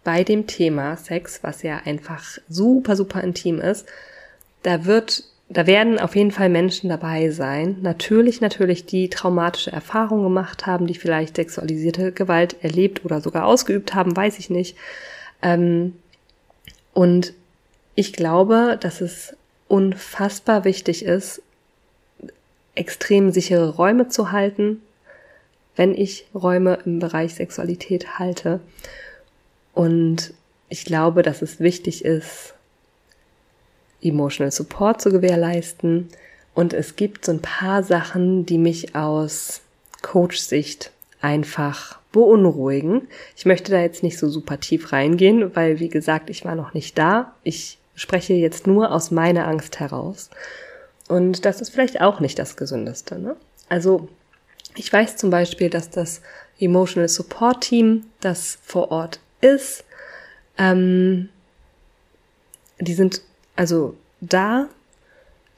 bei 0.09 0.25
dem 0.25 0.47
Thema 0.47 0.97
Sex, 0.97 1.41
was 1.43 1.63
ja 1.63 1.83
einfach 1.85 2.25
super, 2.49 2.97
super 2.97 3.23
intim 3.23 3.61
ist, 3.61 3.85
da 4.63 4.87
wird, 4.87 5.23
da 5.51 5.67
werden 5.67 5.99
auf 5.99 6.17
jeden 6.17 6.31
Fall 6.31 6.49
Menschen 6.49 6.89
dabei 6.89 7.29
sein. 7.29 7.77
Natürlich, 7.83 8.41
natürlich, 8.41 8.87
die 8.87 9.11
traumatische 9.11 9.71
Erfahrungen 9.71 10.23
gemacht 10.23 10.65
haben, 10.65 10.87
die 10.87 10.95
vielleicht 10.95 11.37
sexualisierte 11.37 12.11
Gewalt 12.13 12.57
erlebt 12.63 13.05
oder 13.05 13.21
sogar 13.21 13.45
ausgeübt 13.45 13.95
haben, 13.95 14.17
weiß 14.17 14.39
ich 14.39 14.49
nicht. 14.49 14.79
Ähm, 15.43 15.93
und 16.95 17.35
ich 17.95 18.15
glaube, 18.15 18.79
dass 18.81 19.03
es 19.03 19.37
unfassbar 19.69 20.65
wichtig 20.65 21.05
ist, 21.05 21.43
extrem 22.75 23.31
sichere 23.31 23.77
Räume 23.77 24.09
zu 24.09 24.33
halten, 24.33 24.81
wenn 25.77 25.95
ich 25.95 26.25
Räume 26.35 26.79
im 26.87 26.99
Bereich 26.99 27.35
Sexualität 27.35 28.19
halte. 28.19 28.61
Und 29.79 30.35
ich 30.69 30.85
glaube, 30.85 31.23
dass 31.23 31.41
es 31.41 31.61
wichtig 31.61 32.05
ist, 32.05 32.55
Emotional 34.03 34.51
Support 34.51 35.01
zu 35.01 35.13
gewährleisten. 35.13 36.09
Und 36.53 36.73
es 36.73 36.97
gibt 36.97 37.25
so 37.25 37.31
ein 37.31 37.43
paar 37.43 37.85
Sachen, 37.85 38.45
die 38.45 38.59
mich 38.59 38.97
aus 38.97 39.61
Coach-Sicht 40.03 40.91
einfach 41.21 42.01
beunruhigen. 42.11 43.07
Ich 43.37 43.47
möchte 43.47 43.71
da 43.71 43.81
jetzt 43.81 44.03
nicht 44.03 44.19
so 44.19 44.29
super 44.29 44.59
tief 44.59 44.91
reingehen, 44.91 45.55
weil, 45.55 45.79
wie 45.79 45.89
gesagt, 45.89 46.29
ich 46.29 46.45
war 46.45 46.57
noch 46.57 46.75
nicht 46.75 46.99
da. 46.99 47.37
Ich 47.45 47.79
spreche 47.95 48.35
jetzt 48.35 48.67
nur 48.67 48.91
aus 48.91 49.13
meiner 49.13 49.47
Angst 49.47 49.79
heraus. 49.79 50.29
Und 51.07 51.45
das 51.45 51.61
ist 51.61 51.71
vielleicht 51.71 52.01
auch 52.01 52.19
nicht 52.19 52.41
das 52.41 52.57
Gesündeste. 52.57 53.17
Ne? 53.17 53.37
Also 53.69 54.09
ich 54.75 54.93
weiß 54.93 55.19
zum 55.19 55.31
Beispiel, 55.31 55.71
dass 55.71 55.89
das 55.89 56.21
Emotional 56.59 57.09
Support 57.09 57.61
Team, 57.61 58.07
das 58.19 58.59
vor 58.65 58.91
Ort 58.91 59.21
ist, 59.41 59.85
ähm, 60.57 61.29
die 62.81 62.95
sind 62.95 63.23
also 63.57 63.97
da, 64.21 64.69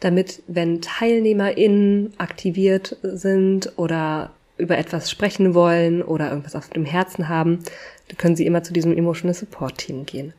damit, 0.01 0.43
wenn 0.47 0.81
TeilnehmerInnen 0.81 2.15
aktiviert 2.19 2.97
sind 3.03 3.73
oder 3.77 4.33
über 4.57 4.79
etwas 4.79 5.11
sprechen 5.11 5.55
wollen 5.55 6.03
oder 6.03 6.29
irgendwas 6.31 6.57
auf 6.57 6.69
dem 6.69 6.85
Herzen 6.85 7.29
haben, 7.29 7.61
können 8.19 8.37
sie 8.37 8.47
immer 8.47 8.63
zu 8.63 8.73
diesem 8.73 8.97
Emotional 8.97 9.35
Support 9.35 9.79
Team 9.79 10.07
gehen. 10.07 10.33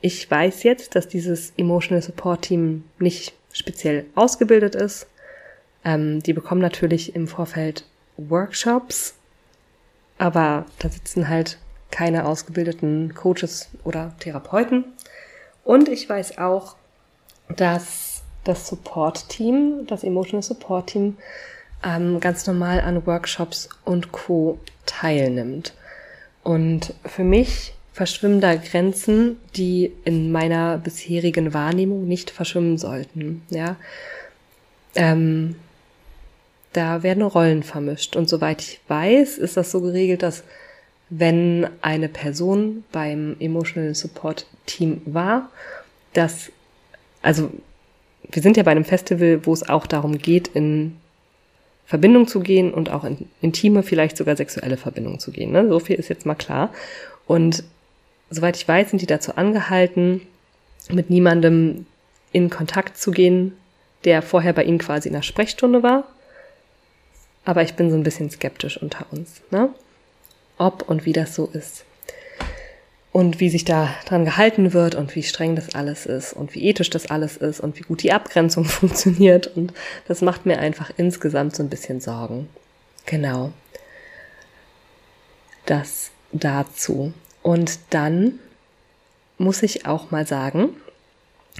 Ich 0.00 0.30
weiß 0.30 0.62
jetzt, 0.62 0.94
dass 0.94 1.08
dieses 1.08 1.52
Emotional 1.56 2.02
Support 2.02 2.42
Team 2.42 2.84
nicht 2.98 3.34
speziell 3.52 4.06
ausgebildet 4.14 4.74
ist. 4.74 5.06
Ähm, 5.84 6.22
die 6.22 6.32
bekommen 6.32 6.60
natürlich 6.60 7.14
im 7.14 7.26
Vorfeld 7.26 7.84
Workshops, 8.16 9.14
aber 10.18 10.66
da 10.78 10.88
sitzen 10.88 11.28
halt 11.28 11.58
keine 11.90 12.26
ausgebildeten 12.26 13.14
Coaches 13.14 13.68
oder 13.84 14.12
Therapeuten. 14.20 14.84
Und 15.64 15.88
ich 15.88 16.08
weiß 16.08 16.38
auch, 16.38 16.76
dass 17.48 18.22
das 18.44 18.68
Support-Team, 18.68 19.86
das 19.86 20.04
Emotional 20.04 20.42
Support-Team, 20.42 21.16
ähm, 21.84 22.20
ganz 22.20 22.46
normal 22.46 22.80
an 22.80 23.06
Workshops 23.06 23.68
und 23.84 24.12
Co. 24.12 24.58
teilnimmt. 24.86 25.74
Und 26.42 26.94
für 27.04 27.24
mich 27.24 27.74
verschwimmen 27.92 28.40
da 28.40 28.54
Grenzen, 28.54 29.38
die 29.56 29.92
in 30.04 30.30
meiner 30.32 30.78
bisherigen 30.78 31.52
Wahrnehmung 31.52 32.06
nicht 32.06 32.30
verschwimmen 32.30 32.78
sollten. 32.78 33.42
Ja, 33.50 33.76
ähm, 34.94 35.56
da 36.72 37.02
werden 37.02 37.22
Rollen 37.22 37.62
vermischt. 37.62 38.16
Und 38.16 38.28
soweit 38.28 38.62
ich 38.62 38.80
weiß, 38.88 39.38
ist 39.38 39.56
das 39.56 39.70
so 39.70 39.80
geregelt, 39.80 40.22
dass 40.22 40.44
wenn 41.10 41.68
eine 41.80 42.08
Person 42.08 42.84
beim 42.92 43.36
Emotional 43.40 43.94
Support 43.94 44.46
Team 44.66 45.00
war, 45.06 45.50
dass, 46.12 46.52
also 47.22 47.50
wir 48.30 48.42
sind 48.42 48.56
ja 48.56 48.62
bei 48.62 48.72
einem 48.72 48.84
Festival, 48.84 49.46
wo 49.46 49.52
es 49.52 49.68
auch 49.68 49.86
darum 49.86 50.18
geht, 50.18 50.48
in 50.48 50.96
Verbindung 51.86 52.28
zu 52.28 52.40
gehen 52.40 52.74
und 52.74 52.90
auch 52.90 53.04
in 53.04 53.28
intime, 53.40 53.82
vielleicht 53.82 54.18
sogar 54.18 54.36
sexuelle 54.36 54.76
Verbindung 54.76 55.18
zu 55.18 55.30
gehen. 55.30 55.52
Ne? 55.52 55.66
So 55.68 55.80
viel 55.80 55.96
ist 55.96 56.08
jetzt 56.08 56.26
mal 56.26 56.34
klar. 56.34 56.70
Und 57.26 57.64
soweit 58.28 58.56
ich 58.56 58.68
weiß, 58.68 58.90
sind 58.90 59.00
die 59.00 59.06
dazu 59.06 59.36
angehalten, 59.36 60.20
mit 60.90 61.08
niemandem 61.08 61.86
in 62.32 62.50
Kontakt 62.50 62.98
zu 62.98 63.10
gehen, 63.10 63.54
der 64.04 64.20
vorher 64.20 64.52
bei 64.52 64.64
ihnen 64.64 64.78
quasi 64.78 65.08
in 65.08 65.14
der 65.14 65.22
Sprechstunde 65.22 65.82
war. 65.82 66.04
Aber 67.46 67.62
ich 67.62 67.74
bin 67.74 67.90
so 67.90 67.96
ein 67.96 68.02
bisschen 68.02 68.30
skeptisch 68.30 68.80
unter 68.80 69.06
uns, 69.10 69.40
ne? 69.50 69.70
Ob 70.58 70.88
und 70.88 71.04
wie 71.04 71.12
das 71.12 71.34
so 71.34 71.46
ist. 71.52 71.84
Und 73.12 73.40
wie 73.40 73.48
sich 73.48 73.64
da 73.64 73.94
dran 74.06 74.24
gehalten 74.24 74.72
wird 74.72 74.94
und 74.94 75.14
wie 75.14 75.22
streng 75.22 75.56
das 75.56 75.74
alles 75.74 76.06
ist 76.06 76.34
und 76.34 76.54
wie 76.54 76.64
ethisch 76.64 76.90
das 76.90 77.10
alles 77.10 77.36
ist 77.36 77.60
und 77.60 77.78
wie 77.78 77.82
gut 77.82 78.02
die 78.02 78.12
Abgrenzung 78.12 78.64
funktioniert. 78.66 79.46
Und 79.56 79.72
das 80.06 80.20
macht 80.20 80.46
mir 80.46 80.58
einfach 80.58 80.90
insgesamt 80.96 81.56
so 81.56 81.62
ein 81.62 81.70
bisschen 81.70 82.00
Sorgen. 82.00 82.48
Genau. 83.06 83.52
Das 85.66 86.10
dazu. 86.32 87.12
Und 87.42 87.78
dann 87.90 88.38
muss 89.38 89.62
ich 89.62 89.86
auch 89.86 90.10
mal 90.10 90.26
sagen, 90.26 90.70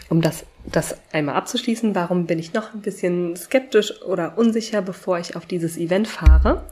um 0.09 0.21
das, 0.21 0.45
das 0.67 0.97
einmal 1.12 1.37
abzuschließen, 1.37 1.95
warum 1.95 2.26
bin 2.26 2.38
ich 2.38 2.52
noch 2.52 2.75
ein 2.75 2.83
bisschen 2.83 3.37
skeptisch 3.37 4.02
oder 4.02 4.37
unsicher, 4.38 4.83
bevor 4.83 5.19
ich 5.19 5.37
auf 5.37 5.47
dieses 5.47 5.76
Event 5.76 6.09
fahre? 6.09 6.64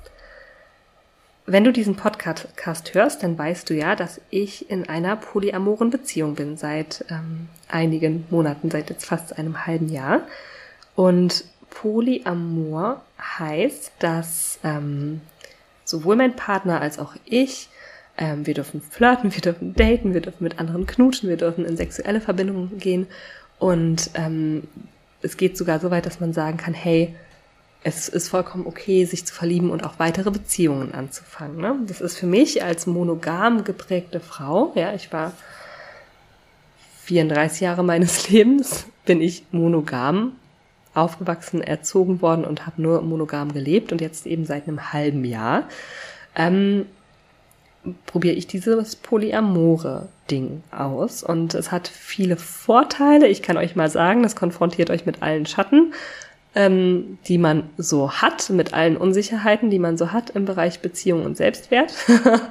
Wenn 1.47 1.63
du 1.63 1.73
diesen 1.73 1.95
Podcast 1.95 2.49
hörst, 2.93 3.23
dann 3.23 3.39
weißt 3.39 3.71
du 3.71 3.75
ja, 3.75 3.95
dass 3.95 4.21
ich 4.31 4.69
in 4.69 4.89
einer 4.89 5.15
polyamoren 5.17 5.91
Beziehung 5.91 6.35
bin 6.35 6.57
seit 6.57 7.05
ähm, 7.09 7.49
einigen 7.69 8.27
Monaten, 8.31 8.71
seit 8.71 8.91
jetzt 8.91 9.07
fast 9.07 9.39
einem 9.39 9.65
halben 9.65 9.89
Jahr. 9.89 10.23
Und 10.97 11.45
Polyamor 11.71 13.03
heißt, 13.39 13.93
dass 14.01 14.59
ähm, 14.65 15.21
sowohl 15.85 16.17
mein 16.17 16.35
Partner 16.35 16.81
als 16.81 16.99
auch 16.99 17.15
ich 17.25 17.69
ähm, 18.19 18.47
wir 18.47 18.55
dürfen 18.55 18.81
flirten, 18.81 19.33
wir 19.35 19.41
dürfen 19.41 19.75
daten, 19.75 20.15
wir 20.15 20.21
dürfen 20.21 20.45
mit 20.45 20.59
anderen 20.59 20.87
knutschen, 20.87 21.29
wir 21.29 21.37
dürfen 21.37 21.65
in 21.65 21.77
sexuelle 21.77 22.21
Verbindungen 22.21 22.79
gehen. 22.79 23.07
Und 23.59 24.11
ähm, 24.15 24.65
es 25.23 25.37
geht 25.37 25.57
sogar 25.57 25.81
so 25.81 25.91
weit, 25.91 26.07
dass 26.07 26.21
man 26.21 26.33
sagen 26.33 26.57
kann, 26.57 26.75
hey, 26.75 27.15
es 27.87 28.09
ist 28.09 28.29
vollkommen 28.29 28.67
okay, 28.67 29.05
sich 29.05 29.25
zu 29.25 29.33
verlieben 29.33 29.71
und 29.71 29.85
auch 29.85 30.01
weitere 30.01 30.33
Beziehungen 30.33 30.93
anzufangen. 30.93 31.59
Ne? 31.59 31.77
Das 31.87 32.01
ist 32.01 32.19
für 32.19 32.27
mich 32.27 32.65
als 32.65 32.89
monogam 32.89 33.63
geprägte 33.63 34.19
Frau, 34.19 34.73
ja, 34.75 34.93
ich 34.93 35.13
war 35.13 35.33
34 37.05 37.61
Jahre 37.61 37.85
meines 37.85 38.29
Lebens, 38.29 38.87
bin 39.05 39.21
ich 39.21 39.45
monogam 39.53 40.33
aufgewachsen, 40.95 41.63
erzogen 41.63 42.23
worden 42.23 42.45
und 42.45 42.67
habe 42.67 42.83
nur 42.83 43.03
monogam 43.03 43.53
gelebt 43.53 43.93
und 43.93 44.01
jetzt 44.01 44.27
eben 44.27 44.45
seit 44.47 44.67
einem 44.67 44.93
halben 44.93 45.25
Jahr. 45.25 45.69
Ähm, 46.35 46.87
probiere 48.07 48.35
ich 48.35 48.49
dieses 48.49 48.97
polyamore 48.97 50.09
Ding 50.29 50.65
aus 50.73 51.23
und 51.23 51.55
es 51.55 51.71
hat 51.71 51.87
viele 51.87 52.37
Vorteile. 52.37 53.29
Ich 53.29 53.43
kann 53.43 53.57
euch 53.57 53.77
mal 53.77 53.89
sagen, 53.89 54.25
das 54.25 54.35
konfrontiert 54.35 54.91
euch 54.91 55.07
mit 55.07 55.23
allen 55.23 55.47
Schatten, 55.47 55.93
ähm, 56.57 57.19
die 57.29 57.39
man 57.39 57.65
so 57.77 58.11
hat, 58.11 58.49
mit 58.51 58.73
allen 58.73 58.97
Unsicherheiten, 58.97 59.71
die 59.71 59.79
man 59.79 59.99
so 59.99 60.11
hat 60.11 60.31
im 60.31 60.47
Bereich 60.47 60.81
Beziehung 60.81 61.25
und 61.25 61.37
Selbstwert. 61.37 61.95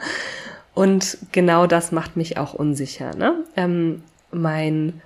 und 0.76 1.18
genau 1.32 1.66
das 1.66 1.92
macht 1.92 2.16
mich 2.16 2.38
auch 2.38 2.54
unsicher. 2.54 3.16
Ne? 3.16 3.44
Ähm, 3.58 4.04
mein 4.32 5.02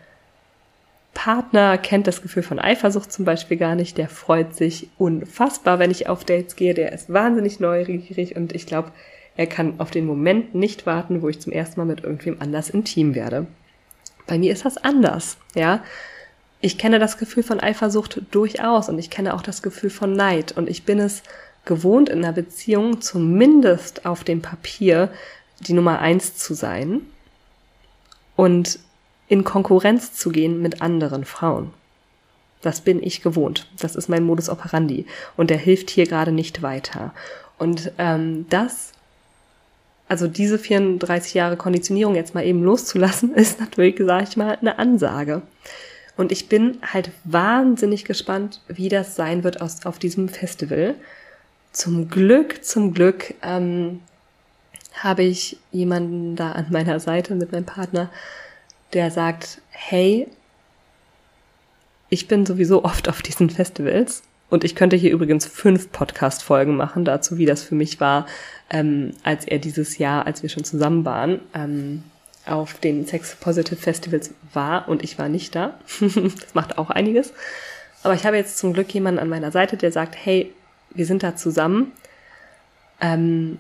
Partner 1.14 1.78
kennt 1.78 2.08
das 2.08 2.22
Gefühl 2.22 2.44
von 2.44 2.60
Eifersucht 2.60 3.12
zum 3.12 3.24
Beispiel 3.24 3.56
gar 3.56 3.76
nicht. 3.76 3.98
Der 3.98 4.10
freut 4.10 4.54
sich 4.54 4.90
unfassbar, 4.98 5.80
wenn 5.80 5.92
ich 5.92 6.10
auf 6.10 6.26
Dates 6.26 6.58
gehe. 6.58 6.74
Der 6.74 6.92
ist 6.92 7.12
wahnsinnig 7.12 7.62
neugierig 7.62 8.36
und 8.36 8.54
ich 8.54 8.66
glaube, 8.66 8.92
er 9.38 9.48
kann 9.48 9.80
auf 9.80 9.92
den 9.92 10.06
Moment 10.06 10.56
nicht 10.56 10.86
warten, 10.86 11.22
wo 11.22 11.30
ich 11.30 11.40
zum 11.40 11.54
ersten 11.54 11.80
Mal 11.80 11.86
mit 11.86 12.04
irgendwem 12.04 12.38
anders 12.42 12.70
intim 12.70 13.16
werde. 13.16 13.48
Bei 14.28 14.38
mir 14.38 14.52
ist 14.52 14.66
das 14.66 14.76
anders, 14.78 15.38
ja. 15.56 15.82
Ich 16.62 16.78
kenne 16.78 17.00
das 17.00 17.18
Gefühl 17.18 17.44
von 17.44 17.60
Eifersucht 17.60 18.22
durchaus 18.32 18.90
und 18.90 19.00
ich 19.00 19.10
kenne 19.10 19.34
auch 19.34 19.42
das 19.42 19.62
Gefühl 19.62 19.90
von 19.90 20.14
Neid 20.14 20.52
und 20.52 20.70
ich 20.70 20.84
bin 20.84 21.00
es 21.00 21.24
gewohnt 21.66 22.10
in 22.10 22.24
einer 22.24 22.34
Beziehung 22.34 23.02
zumindest 23.02 24.06
auf 24.06 24.24
dem 24.24 24.42
Papier 24.42 25.10
die 25.62 25.74
Nummer 25.74 26.00
eins 26.00 26.36
zu 26.36 26.54
sein 26.54 27.02
und 28.36 28.80
in 29.28 29.44
Konkurrenz 29.44 30.14
zu 30.14 30.32
gehen 30.32 30.62
mit 30.62 30.82
anderen 30.82 31.24
Frauen. 31.24 31.72
Das 32.62 32.82
bin 32.82 33.02
ich 33.02 33.22
gewohnt. 33.22 33.68
Das 33.80 33.96
ist 33.96 34.10
mein 34.10 34.24
Modus 34.24 34.50
operandi 34.50 35.06
und 35.38 35.50
der 35.50 35.58
hilft 35.58 35.90
hier 35.90 36.08
gerade 36.08 36.32
nicht 36.32 36.62
weiter. 36.62 37.14
Und 37.58 37.92
ähm, 37.98 38.46
das 38.50 38.94
also 40.10 40.28
diese 40.28 40.58
34 40.58 41.36
Jahre 41.36 41.56
Konditionierung 41.56 42.16
jetzt 42.16 42.34
mal 42.34 42.44
eben 42.44 42.64
loszulassen, 42.64 43.34
ist 43.36 43.62
natürlich, 43.62 43.96
sage 44.00 44.26
ich 44.28 44.36
mal, 44.36 44.58
eine 44.60 44.80
Ansage. 44.80 45.44
Und 46.20 46.34
ich 46.34 46.50
bin 46.50 46.80
halt 46.82 47.12
wahnsinnig 47.24 48.04
gespannt, 48.04 48.60
wie 48.68 48.90
das 48.90 49.16
sein 49.16 49.46
wird 49.46 49.62
aus, 49.62 49.86
auf 49.86 50.00
diesem 50.00 50.28
Festival. 50.28 50.96
Zum 51.72 52.10
Glück, 52.10 52.62
zum 52.66 52.94
Glück 52.94 53.36
ähm, 53.42 54.02
habe 54.96 55.24
ich 55.24 55.60
jemanden 55.72 56.36
da 56.36 56.52
an 56.52 56.66
meiner 56.72 57.00
Seite 57.00 57.36
mit 57.36 57.54
meinem 57.54 57.64
Partner, 57.64 58.10
der 58.92 59.12
sagt, 59.12 59.62
hey, 59.70 60.28
ich 62.10 62.28
bin 62.28 62.46
sowieso 62.46 62.84
oft 62.84 63.08
auf 63.08 63.22
diesen 63.22 63.50
Festivals 63.50 64.22
und 64.50 64.66
ich 64.66 64.76
könnte 64.76 64.98
hier 64.98 65.12
übrigens 65.12 65.46
fünf 65.46 65.90
Podcast-Folgen 65.94 66.76
machen 66.76 67.06
dazu, 67.06 67.38
wie 67.38 67.46
das 67.46 67.64
für 67.64 67.76
mich 67.76 68.02
war, 68.02 68.26
ähm, 68.70 69.14
als 69.24 69.46
er 69.46 69.60
dieses 69.60 69.98
Jahr, 70.00 70.26
als 70.26 70.44
wir 70.44 70.50
schon 70.50 70.66
zusammen 70.66 71.06
waren, 71.06 71.40
ähm, 71.54 72.04
auf 72.50 72.76
den 72.76 73.06
Sex 73.06 73.36
Positive 73.36 73.76
Festivals 73.76 74.32
war 74.54 74.88
und 74.88 75.04
ich 75.04 75.18
war 75.18 75.30
nicht 75.30 75.56
da. 75.56 75.80
das 76.00 76.54
macht 76.54 76.78
auch 76.78 76.90
einiges. 76.90 77.34
Aber 78.04 78.14
ich 78.14 78.26
habe 78.26 78.38
jetzt 78.38 78.58
zum 78.58 78.74
Glück 78.74 78.94
jemanden 78.94 79.20
an 79.20 79.30
meiner 79.30 79.52
Seite, 79.52 79.78
der 79.78 79.92
sagt, 79.92 80.16
hey, 80.16 80.54
wir 80.92 81.06
sind 81.06 81.24
da 81.24 81.36
zusammen. 81.36 81.92
Ähm, 83.02 83.58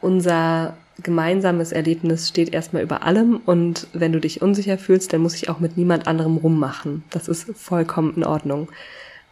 unser 0.00 0.76
gemeinsames 1.02 1.72
Erlebnis 1.72 2.28
steht 2.28 2.52
erstmal 2.52 2.82
über 2.82 3.02
allem 3.02 3.40
und 3.44 3.88
wenn 3.92 4.12
du 4.12 4.20
dich 4.20 4.42
unsicher 4.42 4.78
fühlst, 4.78 5.12
dann 5.12 5.22
muss 5.22 5.34
ich 5.34 5.48
auch 5.48 5.58
mit 5.58 5.76
niemand 5.76 6.06
anderem 6.06 6.36
rummachen. 6.36 7.02
Das 7.10 7.26
ist 7.26 7.50
vollkommen 7.56 8.14
in 8.16 8.24
Ordnung. 8.24 8.68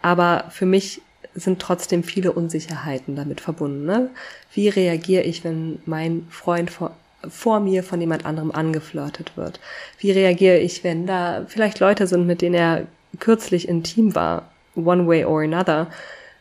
Aber 0.00 0.46
für 0.50 0.66
mich 0.66 1.02
sind 1.34 1.60
trotzdem 1.60 2.02
viele 2.02 2.32
Unsicherheiten 2.32 3.16
damit 3.16 3.40
verbunden. 3.40 3.84
Ne? 3.84 4.10
Wie 4.52 4.68
reagiere 4.68 5.22
ich, 5.22 5.44
wenn 5.44 5.80
mein 5.86 6.26
Freund 6.30 6.70
vor, 6.70 6.96
vor 7.28 7.60
mir 7.60 7.82
von 7.82 8.00
jemand 8.00 8.26
anderem 8.26 8.50
angeflirtet 8.50 9.36
wird? 9.36 9.60
Wie 9.98 10.10
reagiere 10.10 10.58
ich, 10.58 10.84
wenn 10.84 11.06
da 11.06 11.44
vielleicht 11.48 11.80
Leute 11.80 12.06
sind, 12.06 12.26
mit 12.26 12.42
denen 12.42 12.54
er 12.54 12.86
kürzlich 13.18 13.68
intim 13.68 14.14
war, 14.14 14.50
one 14.74 15.06
way 15.06 15.24
or 15.24 15.42
another? 15.42 15.88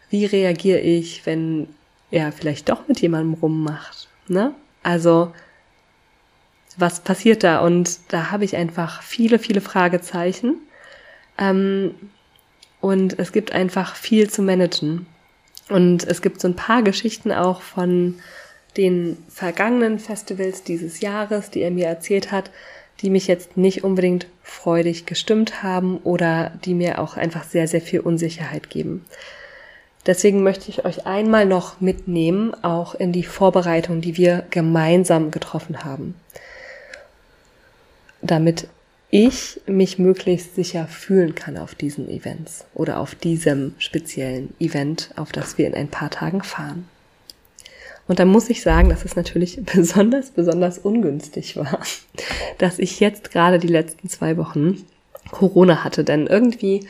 Wie 0.10 0.26
reagiere 0.26 0.80
ich, 0.80 1.26
wenn 1.26 1.68
er 2.12 2.32
vielleicht 2.32 2.70
doch 2.70 2.88
mit 2.88 3.02
jemandem 3.02 3.34
rummacht? 3.36 4.08
Ne? 4.28 4.54
Also, 4.84 5.34
was 6.78 7.00
passiert 7.02 7.44
da? 7.44 7.60
Und 7.60 8.00
da 8.10 8.32
habe 8.32 8.46
ich 8.46 8.56
einfach 8.56 9.02
viele, 9.02 9.40
viele 9.40 9.62
Fragezeichen. 9.62 10.56
Ähm, 11.38 11.96
und 12.80 13.20
es 13.20 13.32
gibt 13.32 13.52
einfach 13.52 13.96
viel 13.96 14.30
zu 14.30 14.42
managen. 14.42 15.06
Und 15.70 16.04
es 16.06 16.22
gibt 16.22 16.42
so 16.42 16.48
ein 16.48 16.56
paar 16.56 16.82
Geschichten 16.82 17.32
auch 17.32 17.62
von 17.62 18.16
den 18.78 19.18
vergangenen 19.30 20.00
Festivals 20.00 20.64
dieses 20.64 21.02
Jahres, 21.02 21.50
die 21.50 21.62
er 21.62 21.72
mir 21.72 21.88
erzählt 21.88 22.32
hat, 22.32 22.52
die 23.02 23.10
mich 23.10 23.28
jetzt 23.28 23.58
nicht 23.58 23.84
unbedingt 23.84 24.28
freudig 24.44 25.06
gestimmt 25.06 25.64
haben 25.64 25.98
oder 25.98 26.52
die 26.64 26.74
mir 26.74 27.00
auch 27.00 27.18
einfach 27.18 27.44
sehr, 27.44 27.68
sehr 27.68 27.82
viel 27.82 28.00
Unsicherheit 28.00 28.70
geben. 28.70 29.06
Deswegen 30.06 30.42
möchte 30.44 30.70
ich 30.70 30.86
euch 30.86 31.06
einmal 31.06 31.46
noch 31.46 31.80
mitnehmen, 31.80 32.54
auch 32.64 32.96
in 32.96 33.12
die 33.12 33.24
Vorbereitung, 33.24 34.02
die 34.02 34.18
wir 34.18 34.46
gemeinsam 34.50 35.30
getroffen 35.32 35.84
haben. 35.84 36.16
Damit 38.22 38.68
ich 39.12 39.60
mich 39.68 40.00
möglichst 40.00 40.56
sicher 40.56 40.88
fühlen 40.88 41.36
kann 41.36 41.58
auf 41.58 41.76
diesen 41.76 42.10
Events 42.10 42.66
oder 42.74 43.00
auf 43.00 43.14
diesem 43.14 43.76
speziellen 43.78 44.54
Event, 44.60 45.10
auf 45.18 45.32
das 45.32 45.58
wir 45.58 45.68
in 45.68 45.76
ein 45.76 45.90
paar 45.90 46.10
Tagen 46.10 46.44
fahren. 46.44 46.88
Und 48.12 48.20
da 48.20 48.26
muss 48.26 48.50
ich 48.50 48.62
sagen, 48.62 48.90
dass 48.90 49.06
es 49.06 49.16
natürlich 49.16 49.62
besonders, 49.74 50.32
besonders 50.32 50.80
ungünstig 50.80 51.56
war, 51.56 51.80
dass 52.58 52.78
ich 52.78 53.00
jetzt 53.00 53.32
gerade 53.32 53.58
die 53.58 53.70
letzten 53.70 54.10
zwei 54.10 54.36
Wochen 54.36 54.84
Corona 55.32 55.86
hatte, 55.86 56.04
denn 56.04 56.28
irgendwie 56.28 56.86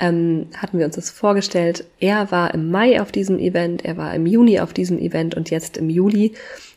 ähm, 0.00 0.48
hatten 0.56 0.80
wir 0.80 0.86
uns 0.86 0.96
das 0.96 1.10
vorgestellt. 1.10 1.84
Er 2.00 2.32
war 2.32 2.52
im 2.52 2.68
Mai 2.68 3.00
auf 3.00 3.12
diesem 3.12 3.38
Event, 3.38 3.84
er 3.84 3.96
war 3.96 4.12
im 4.12 4.26
Juni 4.26 4.58
auf 4.58 4.72
diesem 4.72 4.98
Event 4.98 5.36
und 5.36 5.50
jetzt 5.50 5.76
im 5.76 5.88
Juli 5.88 6.32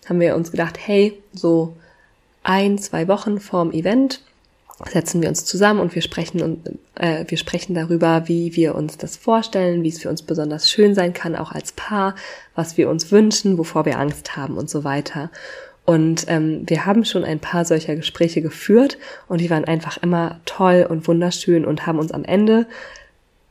haben 0.08 0.20
wir 0.20 0.36
uns 0.36 0.52
gedacht, 0.52 0.78
hey, 0.80 1.18
so 1.34 1.76
ein, 2.44 2.78
zwei 2.78 3.08
Wochen 3.08 3.40
vorm 3.40 3.72
Event 3.72 4.22
setzen 4.88 5.22
wir 5.22 5.30
uns 5.30 5.46
zusammen 5.46 5.80
und 5.80 5.94
wir 5.96 6.02
sprechen 6.02 6.42
und 6.42 6.80
äh, 6.96 7.26
wir 7.28 7.38
sprechen 7.38 7.74
darüber, 7.74 8.28
wie 8.28 8.56
wir 8.56 8.76
uns 8.76 8.98
das 8.98 9.18
vorstellen, 9.18 9.84
wie 9.84 9.90
es 9.90 10.02
für 10.02 10.10
uns 10.10 10.22
besonders 10.22 10.70
schön 10.70 10.96
sein 10.96 11.14
kann, 11.14 11.36
auch 11.36 11.52
als 11.52 11.72
Paar, 11.74 12.16
was 12.56 12.78
wir 12.78 12.90
uns 12.90 13.12
wünschen, 13.12 13.58
wovor 13.58 13.86
wir 13.86 14.00
Angst 14.00 14.38
haben 14.38 14.58
und 14.58 14.70
so 14.70 14.84
weiter. 14.84 15.30
Und 15.86 16.26
ähm, 16.28 16.64
wir 16.68 16.86
haben 16.86 17.04
schon 17.04 17.24
ein 17.24 17.40
paar 17.40 17.66
solcher 17.66 17.96
Gespräche 17.96 18.42
geführt 18.42 18.98
und 19.28 19.42
die 19.42 19.50
waren 19.50 19.66
einfach 19.66 19.98
immer 19.98 20.40
toll 20.46 20.86
und 20.88 21.08
wunderschön 21.08 21.66
und 21.66 21.88
haben 21.88 22.00
uns 22.00 22.12
am 22.12 22.24
Ende 22.24 22.68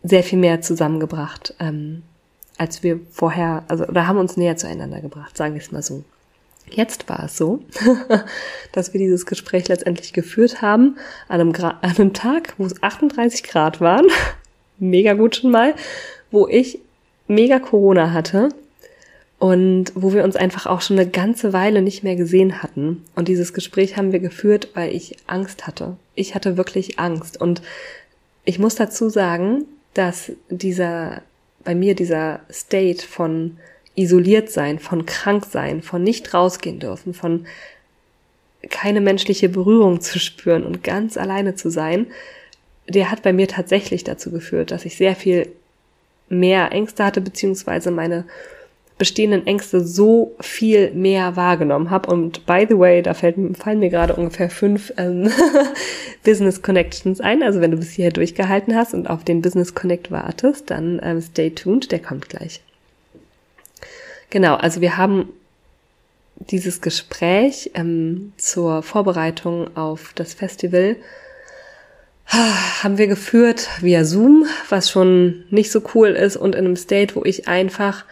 sehr 0.04 0.22
viel 0.22 0.38
mehr 0.38 0.60
zusammengebracht, 0.60 1.54
ähm, 1.58 2.02
als 2.56 2.82
wir 2.82 3.00
vorher, 3.10 3.64
also 3.68 3.86
oder 3.86 4.06
haben 4.06 4.18
uns 4.18 4.36
näher 4.36 4.56
zueinander 4.56 5.00
gebracht, 5.00 5.36
sagen 5.36 5.54
wir 5.54 5.60
es 5.60 5.72
mal 5.72 5.82
so. 5.82 6.04
Jetzt 6.70 7.08
war 7.08 7.24
es 7.24 7.36
so, 7.36 7.60
dass 8.72 8.92
wir 8.92 8.98
dieses 8.98 9.26
Gespräch 9.26 9.68
letztendlich 9.68 10.12
geführt 10.12 10.62
haben 10.62 10.96
an 11.28 11.40
einem, 11.40 11.52
Gra 11.52 11.78
an 11.82 11.96
einem 11.96 12.12
Tag, 12.12 12.54
wo 12.58 12.66
es 12.66 12.82
38 12.82 13.42
Grad 13.42 13.80
waren, 13.80 14.06
mega 14.78 15.14
gut 15.14 15.36
schon 15.36 15.50
mal, 15.50 15.74
wo 16.30 16.46
ich 16.46 16.80
mega 17.26 17.58
Corona 17.58 18.12
hatte 18.12 18.48
und 19.38 19.92
wo 19.94 20.12
wir 20.12 20.24
uns 20.24 20.36
einfach 20.36 20.66
auch 20.66 20.80
schon 20.80 20.98
eine 20.98 21.08
ganze 21.08 21.52
Weile 21.52 21.80
nicht 21.80 22.02
mehr 22.02 22.16
gesehen 22.16 22.62
hatten. 22.62 23.04
Und 23.14 23.28
dieses 23.28 23.52
Gespräch 23.52 23.96
haben 23.96 24.12
wir 24.12 24.18
geführt, 24.18 24.68
weil 24.74 24.94
ich 24.94 25.16
Angst 25.26 25.66
hatte. 25.66 25.96
Ich 26.14 26.34
hatte 26.34 26.56
wirklich 26.56 26.98
Angst. 26.98 27.40
Und 27.40 27.62
ich 28.44 28.58
muss 28.58 28.74
dazu 28.74 29.08
sagen, 29.08 29.64
dass 29.94 30.32
dieser, 30.50 31.22
bei 31.64 31.74
mir 31.74 31.94
dieser 31.94 32.40
State 32.50 33.06
von 33.06 33.58
isoliert 33.98 34.50
sein, 34.50 34.78
von 34.78 35.06
krank 35.06 35.44
sein, 35.50 35.82
von 35.82 36.02
nicht 36.02 36.32
rausgehen 36.32 36.78
dürfen, 36.78 37.14
von 37.14 37.46
keine 38.70 39.00
menschliche 39.00 39.48
Berührung 39.48 40.00
zu 40.00 40.18
spüren 40.18 40.64
und 40.64 40.82
ganz 40.84 41.16
alleine 41.16 41.54
zu 41.54 41.70
sein, 41.70 42.06
der 42.88 43.10
hat 43.10 43.22
bei 43.22 43.32
mir 43.32 43.48
tatsächlich 43.48 44.04
dazu 44.04 44.30
geführt, 44.30 44.70
dass 44.70 44.84
ich 44.84 44.96
sehr 44.96 45.14
viel 45.14 45.48
mehr 46.28 46.72
Ängste 46.72 47.04
hatte, 47.04 47.20
beziehungsweise 47.20 47.90
meine 47.90 48.24
bestehenden 48.98 49.46
Ängste 49.46 49.80
so 49.80 50.34
viel 50.40 50.90
mehr 50.92 51.36
wahrgenommen 51.36 51.90
habe. 51.90 52.10
Und 52.10 52.46
by 52.46 52.66
the 52.68 52.78
way, 52.78 53.00
da 53.00 53.14
fällt, 53.14 53.36
fallen 53.56 53.78
mir 53.78 53.90
gerade 53.90 54.16
ungefähr 54.16 54.50
fünf 54.50 54.92
ähm, 54.96 55.30
Business 56.24 56.62
Connections 56.62 57.20
ein. 57.20 57.42
Also 57.42 57.60
wenn 57.60 57.70
du 57.70 57.76
bis 57.76 57.92
hierher 57.92 58.12
durchgehalten 58.12 58.74
hast 58.74 58.94
und 58.94 59.08
auf 59.08 59.22
den 59.22 59.40
Business 59.40 59.74
Connect 59.74 60.10
wartest, 60.10 60.70
dann 60.70 61.00
ähm, 61.02 61.20
stay 61.20 61.50
tuned, 61.50 61.92
der 61.92 62.00
kommt 62.00 62.28
gleich. 62.28 62.60
Genau, 64.30 64.56
also 64.56 64.80
wir 64.80 64.96
haben 64.96 65.30
dieses 66.36 66.80
Gespräch 66.80 67.70
ähm, 67.74 68.32
zur 68.36 68.82
Vorbereitung 68.82 69.76
auf 69.76 70.12
das 70.14 70.34
Festival 70.34 70.96
haben 72.30 72.98
wir 72.98 73.06
geführt 73.06 73.68
via 73.80 74.04
Zoom, 74.04 74.46
was 74.68 74.90
schon 74.90 75.44
nicht 75.50 75.72
so 75.72 75.82
cool 75.94 76.08
ist 76.08 76.36
und 76.36 76.54
in 76.54 76.66
einem 76.66 76.76
State, 76.76 77.14
wo 77.16 77.24
ich 77.24 77.48
einfach 77.48 78.04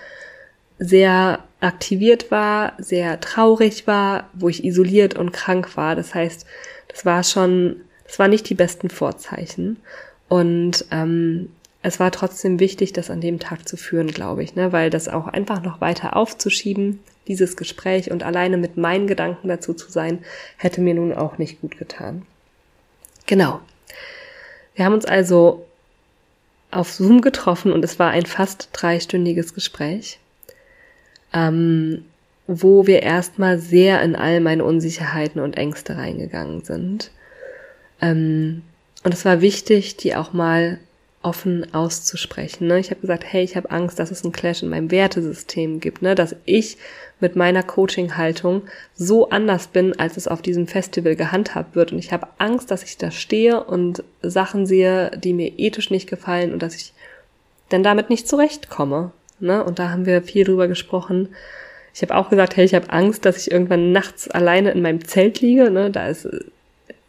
sehr 0.78 1.40
aktiviert 1.60 2.30
war, 2.30 2.72
sehr 2.78 3.20
traurig 3.20 3.86
war, 3.86 4.30
wo 4.32 4.48
ich 4.48 4.64
isoliert 4.64 5.14
und 5.14 5.32
krank 5.32 5.76
war. 5.76 5.96
Das 5.96 6.14
heißt, 6.14 6.46
das 6.88 7.04
war 7.04 7.24
schon, 7.24 7.76
das 8.06 8.18
war 8.18 8.28
nicht 8.28 8.48
die 8.48 8.54
besten 8.54 8.88
Vorzeichen. 8.88 9.78
Und 10.28 10.86
ähm, 10.90 11.50
es 11.86 12.00
war 12.00 12.10
trotzdem 12.10 12.60
wichtig, 12.60 12.92
das 12.92 13.10
an 13.10 13.20
dem 13.20 13.38
Tag 13.38 13.68
zu 13.68 13.76
führen, 13.76 14.08
glaube 14.08 14.42
ich, 14.42 14.54
ne? 14.54 14.72
weil 14.72 14.90
das 14.90 15.08
auch 15.08 15.26
einfach 15.26 15.62
noch 15.62 15.80
weiter 15.80 16.16
aufzuschieben, 16.16 17.00
dieses 17.28 17.56
Gespräch 17.56 18.10
und 18.10 18.22
alleine 18.22 18.56
mit 18.56 18.76
meinen 18.76 19.06
Gedanken 19.06 19.48
dazu 19.48 19.74
zu 19.74 19.90
sein, 19.90 20.20
hätte 20.56 20.80
mir 20.80 20.94
nun 20.94 21.12
auch 21.12 21.38
nicht 21.38 21.60
gut 21.60 21.78
getan. 21.78 22.22
Genau. 23.26 23.60
Wir 24.74 24.84
haben 24.84 24.94
uns 24.94 25.06
also 25.06 25.66
auf 26.70 26.92
Zoom 26.92 27.20
getroffen 27.20 27.72
und 27.72 27.84
es 27.84 27.98
war 27.98 28.10
ein 28.10 28.26
fast 28.26 28.68
dreistündiges 28.72 29.54
Gespräch 29.54 30.18
ähm, 31.36 32.04
wo 32.46 32.86
wir 32.86 33.02
erstmal 33.02 33.58
sehr 33.58 34.02
in 34.02 34.16
all 34.16 34.40
meine 34.40 34.64
Unsicherheiten 34.64 35.40
und 35.40 35.56
Ängste 35.56 35.96
reingegangen 35.96 36.64
sind. 36.64 37.10
Ähm, 38.00 38.62
und 39.04 39.12
es 39.12 39.24
war 39.24 39.40
wichtig, 39.40 39.96
die 39.96 40.14
auch 40.14 40.32
mal 40.32 40.78
offen 41.26 41.74
auszusprechen. 41.74 42.68
Ne? 42.68 42.78
Ich 42.78 42.90
habe 42.90 43.00
gesagt, 43.00 43.24
hey, 43.26 43.42
ich 43.42 43.56
habe 43.56 43.72
Angst, 43.72 43.98
dass 43.98 44.12
es 44.12 44.22
einen 44.22 44.32
Clash 44.32 44.62
in 44.62 44.68
meinem 44.68 44.92
Wertesystem 44.92 45.80
gibt, 45.80 46.00
ne? 46.00 46.14
dass 46.14 46.36
ich 46.44 46.78
mit 47.18 47.34
meiner 47.34 47.64
Coaching-Haltung 47.64 48.62
so 48.94 49.28
anders 49.30 49.66
bin, 49.66 49.98
als 49.98 50.16
es 50.16 50.28
auf 50.28 50.40
diesem 50.40 50.68
Festival 50.68 51.16
gehandhabt 51.16 51.74
wird. 51.74 51.90
Und 51.90 51.98
ich 51.98 52.12
habe 52.12 52.28
Angst, 52.38 52.70
dass 52.70 52.84
ich 52.84 52.96
da 52.96 53.10
stehe 53.10 53.64
und 53.64 54.04
Sachen 54.22 54.66
sehe, 54.66 55.10
die 55.18 55.32
mir 55.32 55.58
ethisch 55.58 55.90
nicht 55.90 56.08
gefallen 56.08 56.52
und 56.52 56.62
dass 56.62 56.76
ich 56.76 56.92
dann 57.70 57.82
damit 57.82 58.08
nicht 58.08 58.28
zurechtkomme. 58.28 59.10
Ne? 59.40 59.64
Und 59.64 59.80
da 59.80 59.90
haben 59.90 60.06
wir 60.06 60.22
viel 60.22 60.44
drüber 60.44 60.68
gesprochen. 60.68 61.30
Ich 61.92 62.02
habe 62.02 62.14
auch 62.14 62.30
gesagt, 62.30 62.56
hey, 62.56 62.64
ich 62.64 62.74
habe 62.76 62.90
Angst, 62.90 63.24
dass 63.24 63.36
ich 63.38 63.50
irgendwann 63.50 63.90
nachts 63.90 64.28
alleine 64.28 64.70
in 64.70 64.80
meinem 64.80 65.04
Zelt 65.04 65.40
liege. 65.40 65.72
Ne? 65.72 65.90
Da 65.90 66.06
ist 66.06 66.26
äh, 66.26 66.38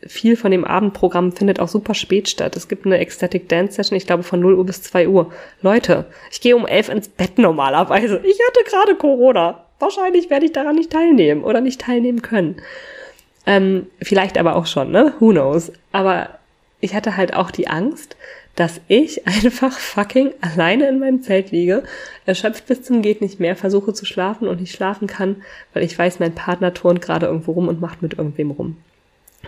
viel 0.07 0.35
von 0.35 0.51
dem 0.51 0.65
Abendprogramm 0.65 1.31
findet 1.31 1.59
auch 1.59 1.67
super 1.67 1.93
spät 1.93 2.29
statt. 2.29 2.55
Es 2.55 2.67
gibt 2.67 2.85
eine 2.85 2.99
Ecstatic 2.99 3.49
Dance 3.49 3.73
Session, 3.73 3.97
ich 3.97 4.05
glaube 4.05 4.23
von 4.23 4.39
0 4.39 4.55
Uhr 4.55 4.65
bis 4.65 4.81
2 4.83 5.07
Uhr. 5.07 5.31
Leute, 5.61 6.05
ich 6.31 6.41
gehe 6.41 6.55
um 6.55 6.65
11 6.65 6.89
ins 6.89 7.09
Bett 7.09 7.37
normalerweise. 7.37 8.21
Ich 8.23 8.39
hatte 8.47 8.69
gerade 8.69 8.95
Corona. 8.95 9.63
Wahrscheinlich 9.79 10.29
werde 10.29 10.45
ich 10.45 10.53
daran 10.53 10.75
nicht 10.75 10.91
teilnehmen 10.91 11.43
oder 11.43 11.61
nicht 11.61 11.81
teilnehmen 11.81 12.21
können. 12.21 12.57
Ähm, 13.45 13.87
vielleicht 14.01 14.37
aber 14.37 14.55
auch 14.55 14.65
schon, 14.65 14.91
ne? 14.91 15.13
Who 15.19 15.31
knows? 15.31 15.71
Aber 15.91 16.29
ich 16.79 16.95
hatte 16.95 17.15
halt 17.15 17.33
auch 17.33 17.51
die 17.51 17.67
Angst, 17.67 18.15
dass 18.55 18.81
ich 18.87 19.25
einfach 19.27 19.71
fucking 19.71 20.33
alleine 20.41 20.89
in 20.89 20.99
meinem 20.99 21.23
Zelt 21.23 21.51
liege, 21.51 21.83
erschöpft 22.25 22.67
bis 22.67 22.83
zum 22.83 23.01
geht 23.01 23.21
nicht 23.21 23.39
mehr, 23.39 23.55
versuche 23.55 23.93
zu 23.93 24.05
schlafen 24.05 24.47
und 24.47 24.59
nicht 24.59 24.75
schlafen 24.75 25.07
kann, 25.07 25.37
weil 25.73 25.83
ich 25.83 25.97
weiß, 25.97 26.19
mein 26.19 26.35
Partner 26.35 26.73
turnt 26.73 27.01
gerade 27.01 27.27
irgendwo 27.27 27.53
rum 27.53 27.67
und 27.67 27.79
macht 27.79 28.01
mit 28.01 28.17
irgendwem 28.17 28.51
rum. 28.51 28.77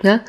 Ne? 0.02 0.24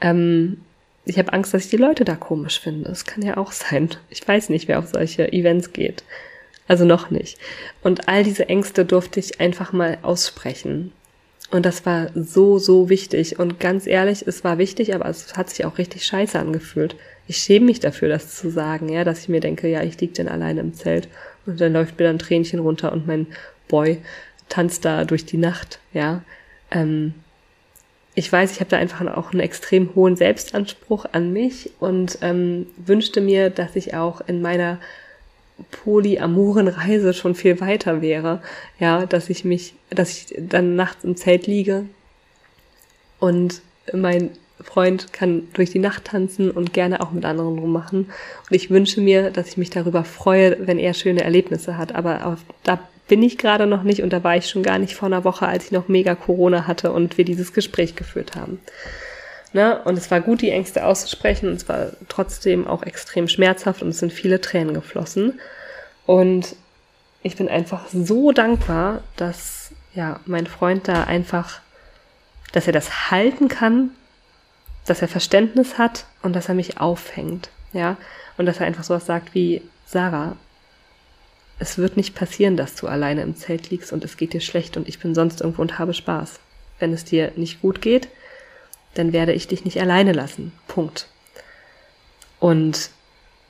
Ähm, 0.00 0.62
ich 1.04 1.18
habe 1.18 1.32
Angst, 1.32 1.52
dass 1.54 1.64
ich 1.64 1.70
die 1.70 1.76
Leute 1.76 2.04
da 2.04 2.14
komisch 2.14 2.60
finde. 2.60 2.88
Das 2.88 3.04
kann 3.04 3.22
ja 3.22 3.36
auch 3.36 3.52
sein. 3.52 3.90
Ich 4.10 4.26
weiß 4.26 4.48
nicht, 4.48 4.68
wer 4.68 4.78
auf 4.78 4.88
solche 4.88 5.32
Events 5.32 5.72
geht. 5.72 6.04
Also 6.68 6.84
noch 6.84 7.10
nicht. 7.10 7.38
Und 7.82 8.08
all 8.08 8.22
diese 8.22 8.48
Ängste 8.48 8.84
durfte 8.84 9.18
ich 9.18 9.40
einfach 9.40 9.72
mal 9.72 9.98
aussprechen. 10.02 10.92
Und 11.50 11.66
das 11.66 11.84
war 11.84 12.10
so, 12.14 12.58
so 12.58 12.88
wichtig. 12.88 13.40
Und 13.40 13.58
ganz 13.58 13.88
ehrlich, 13.88 14.24
es 14.26 14.44
war 14.44 14.58
wichtig, 14.58 14.94
aber 14.94 15.06
es 15.06 15.36
hat 15.36 15.50
sich 15.50 15.64
auch 15.64 15.78
richtig 15.78 16.06
scheiße 16.06 16.38
angefühlt. 16.38 16.94
Ich 17.26 17.38
schäme 17.38 17.66
mich 17.66 17.80
dafür, 17.80 18.08
das 18.08 18.36
zu 18.36 18.50
sagen, 18.50 18.88
ja, 18.88 19.02
dass 19.02 19.20
ich 19.20 19.28
mir 19.28 19.40
denke, 19.40 19.68
ja, 19.68 19.82
ich 19.82 20.00
lieg 20.00 20.14
denn 20.14 20.28
alleine 20.28 20.60
im 20.60 20.74
Zelt. 20.74 21.08
Und 21.46 21.60
dann 21.60 21.72
läuft 21.72 21.98
mir 21.98 22.04
dann 22.04 22.20
Tränchen 22.20 22.60
runter 22.60 22.92
und 22.92 23.06
mein 23.06 23.26
Boy 23.66 23.98
tanzt 24.48 24.84
da 24.84 25.04
durch 25.04 25.24
die 25.24 25.38
Nacht, 25.38 25.80
ja. 25.92 26.22
Ähm, 26.70 27.14
ich 28.20 28.30
weiß, 28.30 28.52
ich 28.52 28.60
habe 28.60 28.68
da 28.68 28.76
einfach 28.76 29.00
auch 29.16 29.32
einen 29.32 29.40
extrem 29.40 29.94
hohen 29.94 30.14
Selbstanspruch 30.14 31.06
an 31.12 31.32
mich 31.32 31.70
und 31.80 32.18
ähm, 32.20 32.66
wünschte 32.76 33.22
mir, 33.22 33.48
dass 33.48 33.76
ich 33.76 33.94
auch 33.94 34.20
in 34.26 34.42
meiner 34.42 34.78
polyamoren 35.70 36.68
Reise 36.68 37.14
schon 37.14 37.34
viel 37.34 37.62
weiter 37.62 38.02
wäre. 38.02 38.42
Ja, 38.78 39.06
dass 39.06 39.30
ich 39.30 39.46
mich, 39.46 39.72
dass 39.88 40.10
ich 40.10 40.34
dann 40.38 40.76
nachts 40.76 41.02
im 41.02 41.16
Zelt 41.16 41.46
liege 41.46 41.86
und 43.20 43.62
mein 43.90 44.28
Freund 44.62 45.14
kann 45.14 45.48
durch 45.54 45.70
die 45.70 45.78
Nacht 45.78 46.04
tanzen 46.04 46.50
und 46.50 46.74
gerne 46.74 47.00
auch 47.00 47.12
mit 47.12 47.24
anderen 47.24 47.58
rummachen. 47.58 48.10
Und 48.50 48.54
ich 48.54 48.68
wünsche 48.68 49.00
mir, 49.00 49.30
dass 49.30 49.48
ich 49.48 49.56
mich 49.56 49.70
darüber 49.70 50.04
freue, 50.04 50.66
wenn 50.66 50.78
er 50.78 50.92
schöne 50.92 51.24
Erlebnisse 51.24 51.78
hat. 51.78 51.94
Aber 51.94 52.26
auf, 52.26 52.40
da 52.64 52.80
bin 53.10 53.24
ich 53.24 53.38
gerade 53.38 53.66
noch 53.66 53.82
nicht 53.82 54.04
und 54.04 54.12
da 54.12 54.22
war 54.22 54.36
ich 54.36 54.48
schon 54.48 54.62
gar 54.62 54.78
nicht 54.78 54.94
vor 54.94 55.06
einer 55.06 55.24
Woche, 55.24 55.48
als 55.48 55.64
ich 55.64 55.72
noch 55.72 55.88
mega 55.88 56.14
Corona 56.14 56.68
hatte 56.68 56.92
und 56.92 57.18
wir 57.18 57.24
dieses 57.24 57.52
Gespräch 57.52 57.96
geführt 57.96 58.36
haben. 58.36 58.60
Ne? 59.52 59.82
Und 59.82 59.98
es 59.98 60.12
war 60.12 60.20
gut, 60.20 60.42
die 60.42 60.50
Ängste 60.50 60.86
auszusprechen 60.86 61.48
und 61.48 61.56
es 61.56 61.68
war 61.68 61.88
trotzdem 62.08 62.68
auch 62.68 62.84
extrem 62.84 63.26
schmerzhaft 63.26 63.82
und 63.82 63.88
es 63.88 63.98
sind 63.98 64.12
viele 64.12 64.40
Tränen 64.40 64.74
geflossen. 64.74 65.40
Und 66.06 66.54
ich 67.24 67.34
bin 67.34 67.48
einfach 67.48 67.88
so 67.92 68.30
dankbar, 68.30 69.02
dass 69.16 69.72
ja 69.92 70.20
mein 70.24 70.46
Freund 70.46 70.86
da 70.86 71.02
einfach, 71.02 71.60
dass 72.52 72.68
er 72.68 72.72
das 72.72 73.10
halten 73.10 73.48
kann, 73.48 73.90
dass 74.86 75.02
er 75.02 75.08
Verständnis 75.08 75.78
hat 75.78 76.04
und 76.22 76.36
dass 76.36 76.48
er 76.48 76.54
mich 76.54 76.80
auffängt, 76.80 77.50
ja, 77.72 77.96
und 78.38 78.46
dass 78.46 78.60
er 78.60 78.66
einfach 78.66 78.84
sowas 78.84 79.04
sagt 79.04 79.34
wie 79.34 79.62
Sarah, 79.84 80.36
es 81.60 81.78
wird 81.78 81.96
nicht 81.96 82.14
passieren, 82.14 82.56
dass 82.56 82.74
du 82.74 82.88
alleine 82.88 83.22
im 83.22 83.36
Zelt 83.36 83.70
liegst 83.70 83.92
und 83.92 84.02
es 84.02 84.16
geht 84.16 84.32
dir 84.32 84.40
schlecht 84.40 84.76
und 84.76 84.88
ich 84.88 84.98
bin 84.98 85.14
sonst 85.14 85.42
irgendwo 85.42 85.62
und 85.62 85.78
habe 85.78 85.94
Spaß. 85.94 86.40
Wenn 86.78 86.92
es 86.92 87.04
dir 87.04 87.32
nicht 87.36 87.60
gut 87.60 87.82
geht, 87.82 88.08
dann 88.94 89.12
werde 89.12 89.34
ich 89.34 89.46
dich 89.46 89.64
nicht 89.64 89.78
alleine 89.78 90.12
lassen. 90.12 90.52
Punkt. 90.66 91.06
Und 92.40 92.90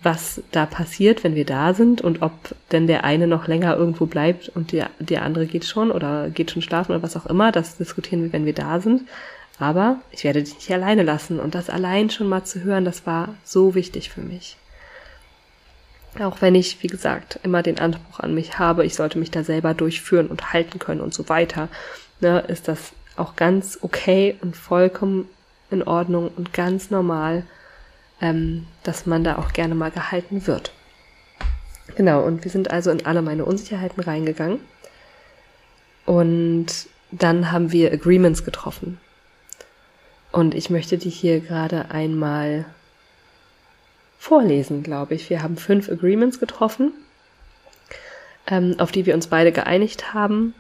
was 0.02 0.42
da 0.50 0.66
passiert, 0.66 1.22
wenn 1.22 1.36
wir 1.36 1.44
da 1.44 1.72
sind 1.72 2.00
und 2.00 2.20
ob 2.22 2.32
denn 2.72 2.88
der 2.88 3.04
eine 3.04 3.28
noch 3.28 3.46
länger 3.46 3.76
irgendwo 3.76 4.06
bleibt 4.06 4.48
und 4.48 4.72
der, 4.72 4.90
der 4.98 5.22
andere 5.22 5.46
geht 5.46 5.64
schon 5.64 5.92
oder 5.92 6.30
geht 6.30 6.50
schon 6.50 6.62
schlafen 6.62 6.92
oder 6.92 7.02
was 7.02 7.16
auch 7.16 7.26
immer, 7.26 7.52
das 7.52 7.76
diskutieren 7.76 8.24
wir, 8.24 8.32
wenn 8.32 8.46
wir 8.46 8.54
da 8.54 8.80
sind. 8.80 9.02
Aber 9.58 10.00
ich 10.10 10.24
werde 10.24 10.42
dich 10.42 10.54
nicht 10.54 10.72
alleine 10.72 11.04
lassen 11.04 11.38
und 11.38 11.54
das 11.54 11.70
allein 11.70 12.10
schon 12.10 12.28
mal 12.28 12.44
zu 12.44 12.64
hören, 12.64 12.84
das 12.84 13.06
war 13.06 13.34
so 13.44 13.74
wichtig 13.74 14.10
für 14.10 14.22
mich. 14.22 14.56
Auch 16.18 16.40
wenn 16.40 16.54
ich, 16.54 16.82
wie 16.82 16.88
gesagt, 16.88 17.38
immer 17.44 17.62
den 17.62 17.78
Anspruch 17.78 18.18
an 18.20 18.34
mich 18.34 18.58
habe, 18.58 18.84
ich 18.84 18.94
sollte 18.94 19.18
mich 19.18 19.30
da 19.30 19.44
selber 19.44 19.74
durchführen 19.74 20.26
und 20.26 20.52
halten 20.52 20.78
können 20.78 21.00
und 21.00 21.14
so 21.14 21.28
weiter, 21.28 21.68
ne, 22.20 22.40
ist 22.48 22.68
das 22.68 22.92
auch 23.16 23.36
ganz 23.36 23.78
okay 23.82 24.36
und 24.40 24.56
vollkommen 24.56 25.28
in 25.70 25.82
Ordnung 25.82 26.30
und 26.36 26.52
ganz 26.52 26.90
normal, 26.90 27.44
ähm, 28.20 28.66
dass 28.82 29.06
man 29.06 29.22
da 29.22 29.38
auch 29.38 29.52
gerne 29.52 29.74
mal 29.74 29.90
gehalten 29.90 30.46
wird. 30.46 30.72
Genau, 31.96 32.22
und 32.22 32.44
wir 32.44 32.50
sind 32.50 32.70
also 32.70 32.90
in 32.90 33.06
alle 33.06 33.22
meine 33.22 33.44
Unsicherheiten 33.44 34.02
reingegangen. 34.02 34.60
Und 36.06 36.66
dann 37.10 37.52
haben 37.52 37.72
wir 37.72 37.92
Agreements 37.92 38.44
getroffen. 38.44 38.98
Und 40.32 40.54
ich 40.54 40.70
möchte 40.70 40.98
die 40.98 41.10
hier 41.10 41.40
gerade 41.40 41.90
einmal 41.90 42.64
vorlesen, 44.20 44.82
glaube 44.82 45.14
ich. 45.14 45.30
Wir 45.30 45.42
haben 45.42 45.56
fünf 45.56 45.90
Agreements 45.90 46.38
getroffen, 46.38 46.92
ähm, 48.46 48.76
auf 48.78 48.92
die 48.92 49.06
wir 49.06 49.14
uns 49.14 49.28
beide 49.28 49.50
geeinigt 49.50 50.12
haben 50.12 50.54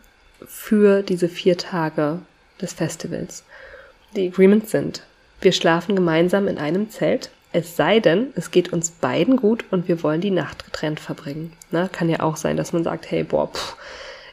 für 0.48 1.02
diese 1.02 1.28
vier 1.28 1.58
Tage 1.58 2.20
des 2.60 2.72
Festivals. 2.72 3.44
Die 4.16 4.28
Agreements 4.28 4.70
sind, 4.70 5.02
wir 5.42 5.52
schlafen 5.52 5.94
gemeinsam 5.94 6.48
in 6.48 6.56
einem 6.56 6.88
Zelt, 6.88 7.30
es 7.52 7.76
sei 7.76 8.00
denn, 8.00 8.28
es 8.34 8.50
geht 8.50 8.72
uns 8.72 8.90
beiden 8.90 9.36
gut 9.36 9.64
und 9.70 9.88
wir 9.88 10.02
wollen 10.02 10.22
die 10.22 10.30
Nacht 10.30 10.64
getrennt 10.64 10.98
verbringen. 10.98 11.52
Na, 11.70 11.88
kann 11.88 12.08
ja 12.08 12.20
auch 12.20 12.36
sein, 12.36 12.56
dass 12.56 12.72
man 12.72 12.82
sagt, 12.82 13.10
hey, 13.10 13.24
boah, 13.24 13.52
pff, 13.52 13.76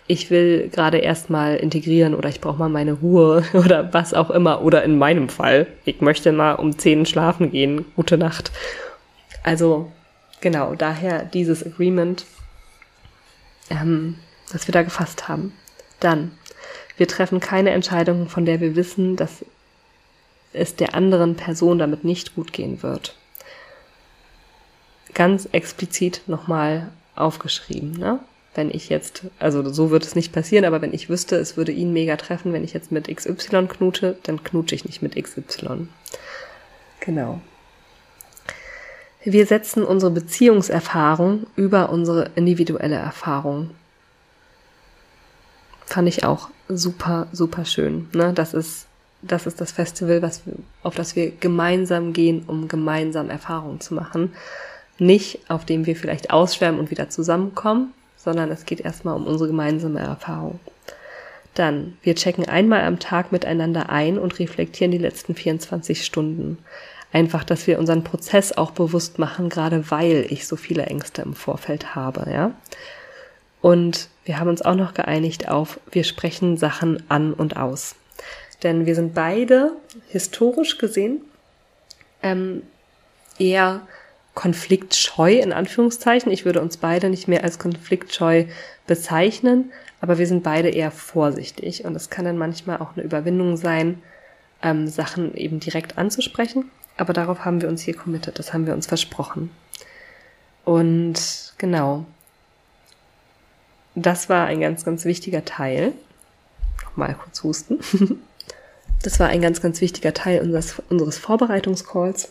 ich 0.08 0.32
will 0.32 0.70
gerade 0.70 1.00
erstmal 1.00 1.58
integrieren 1.58 2.16
oder 2.16 2.30
ich 2.30 2.40
brauche 2.40 2.60
mal 2.60 2.70
meine 2.70 2.94
Ruhe 2.94 3.44
oder 3.54 3.94
was 3.94 4.14
auch 4.14 4.30
immer. 4.30 4.62
Oder 4.62 4.84
in 4.84 4.98
meinem 4.98 5.28
Fall, 5.28 5.68
ich 5.84 6.00
möchte 6.00 6.32
mal 6.32 6.54
um 6.54 6.78
zehn 6.78 7.06
schlafen 7.06 7.52
gehen. 7.52 7.84
Gute 7.98 8.18
Nacht. 8.18 8.52
Also 9.48 9.90
genau, 10.42 10.76
daher 10.76 11.24
dieses 11.24 11.66
Agreement, 11.66 12.26
ähm, 13.70 14.20
das 14.52 14.68
wir 14.68 14.74
da 14.74 14.84
gefasst 14.84 15.30
haben. 15.30 15.54
Dann, 16.02 16.38
wir 16.98 17.08
treffen 17.08 17.40
keine 17.40 17.70
Entscheidung, 17.70 18.28
von 18.28 18.44
der 18.44 18.60
wir 18.60 18.76
wissen, 18.76 19.16
dass 19.16 19.46
es 20.52 20.76
der 20.76 20.96
anderen 20.96 21.38
Person 21.38 21.80
damit 21.80 22.04
nicht 22.04 22.36
gut 22.36 22.52
gehen 22.52 22.84
wird. 22.84 23.16
Ganz 25.14 25.48
explizit 25.54 26.24
nochmal 26.28 26.90
aufgeschrieben. 27.16 27.94
Ne? 27.94 28.20
Wenn 28.54 28.70
ich 28.70 28.90
jetzt, 28.90 29.28
also 29.40 29.72
so 29.72 29.92
wird 29.92 30.04
es 30.04 30.14
nicht 30.14 30.34
passieren, 30.34 30.66
aber 30.66 30.82
wenn 30.82 30.94
ich 30.94 31.08
wüsste, 31.08 31.38
es 31.38 31.56
würde 31.56 31.72
ihn 31.72 31.94
mega 31.94 32.18
treffen, 32.18 32.52
wenn 32.52 32.66
ich 32.66 32.74
jetzt 32.74 32.92
mit 32.92 33.08
XY 33.08 33.68
knute, 33.70 34.18
dann 34.24 34.44
knutsche 34.44 34.76
ich 34.76 34.84
nicht 34.84 35.02
mit 35.02 35.16
XY. 35.16 35.88
Genau. 37.00 37.40
Wir 39.30 39.46
setzen 39.46 39.84
unsere 39.84 40.10
Beziehungserfahrung 40.10 41.48
über 41.58 41.90
unsere 41.90 42.30
individuelle 42.36 42.96
Erfahrung. 42.96 43.72
Fand 45.86 46.08
ich 46.08 46.24
auch 46.24 46.48
super, 46.70 47.28
super 47.34 47.66
schön. 47.66 48.08
Ne? 48.14 48.32
Das 48.34 48.54
ist, 48.54 48.88
das 49.22 49.46
ist 49.46 49.60
das 49.60 49.74
Festival, 49.74 50.22
was 50.22 50.44
auf 50.82 50.96
das 50.96 51.18
wir 51.18 51.32
gemeinsam 51.32 52.14
gehen, 52.14 52.46
um 52.48 52.70
gemeinsam 52.70 53.30
Erfahrungen 53.30 53.82
zu 53.82 53.96
machen. 53.96 54.32
Nicht, 54.98 55.42
auf 55.50 55.66
dem 55.66 55.86
wir 55.86 55.98
vielleicht 55.98 56.32
ausschwärmen 56.32 56.80
und 56.80 56.90
wieder 56.90 57.10
zusammenkommen, 57.10 57.92
sondern 58.16 58.50
es 58.50 58.66
geht 58.66 58.80
erstmal 58.80 59.18
um 59.18 59.28
unsere 59.28 59.50
gemeinsame 59.50 60.00
Erfahrung. 60.00 60.62
Dann, 61.54 61.98
wir 62.02 62.16
checken 62.16 62.48
einmal 62.48 62.84
am 62.84 63.00
Tag 63.00 63.34
miteinander 63.34 63.90
ein 63.90 64.20
und 64.20 64.40
reflektieren 64.40 64.92
die 64.92 64.98
letzten 64.98 65.36
24 65.36 66.06
Stunden 66.06 66.60
einfach, 67.12 67.44
dass 67.44 67.68
wir 67.68 67.80
unseren 67.80 68.04
Prozess 68.04 68.52
auch 68.52 68.72
bewusst 68.72 69.20
machen, 69.20 69.50
gerade 69.50 69.90
weil 69.92 70.26
ich 70.30 70.48
so 70.48 70.56
viele 70.56 70.86
Ängste 70.86 71.22
im 71.22 71.34
Vorfeld 71.34 71.96
habe, 71.96 72.30
ja. 72.32 72.52
Und 73.62 74.10
wir 74.26 74.40
haben 74.40 74.50
uns 74.50 74.62
auch 74.62 74.76
noch 74.76 74.94
geeinigt 74.94 75.50
auf, 75.50 75.80
wir 75.92 76.04
sprechen 76.04 76.58
Sachen 76.58 77.04
an 77.10 77.34
und 77.34 77.58
aus. 77.58 77.96
Denn 78.64 78.86
wir 78.86 78.96
sind 78.96 79.14
beide 79.14 79.72
historisch 80.10 80.78
gesehen 80.78 81.22
ähm, 82.24 82.64
eher 83.40 83.82
konfliktscheu 84.34 85.34
in 85.34 85.54
Anführungszeichen. 85.54 86.32
Ich 86.32 86.46
würde 86.46 86.62
uns 86.62 86.78
beide 86.78 87.10
nicht 87.10 87.28
mehr 87.28 87.44
als 87.44 87.58
konfliktscheu 87.58 88.46
bezeichnen, 88.86 89.72
aber 90.02 90.18
wir 90.20 90.28
sind 90.28 90.44
beide 90.44 90.70
eher 90.70 90.92
vorsichtig 90.92 91.86
und 91.86 91.96
es 91.96 92.10
kann 92.10 92.26
dann 92.26 92.38
manchmal 92.38 92.78
auch 92.78 92.96
eine 92.96 93.04
Überwindung 93.04 93.58
sein, 93.58 94.02
ähm, 94.62 94.88
Sachen 94.88 95.36
eben 95.36 95.60
direkt 95.60 95.98
anzusprechen. 95.98 96.70
Aber 96.98 97.14
darauf 97.14 97.46
haben 97.46 97.62
wir 97.62 97.70
uns 97.70 97.82
hier 97.82 97.96
committed, 97.96 98.40
das 98.40 98.54
haben 98.54 98.66
wir 98.66 98.74
uns 98.74 98.88
versprochen. 98.88 99.52
Und 100.66 101.54
genau, 101.58 102.06
das 103.96 104.30
war 104.30 104.48
ein 104.48 104.60
ganz, 104.60 104.84
ganz 104.84 105.06
wichtiger 105.06 105.46
Teil. 105.46 105.94
Mal 106.96 107.16
kurz 107.16 107.44
husten. 107.44 107.80
Das 109.04 109.20
war 109.20 109.28
ein 109.28 109.42
ganz, 109.42 109.62
ganz 109.62 109.80
wichtiger 109.80 110.12
Teil 110.14 110.42
unseres, 110.42 110.82
unseres 110.90 111.20
Vorbereitungscalls. 111.20 112.30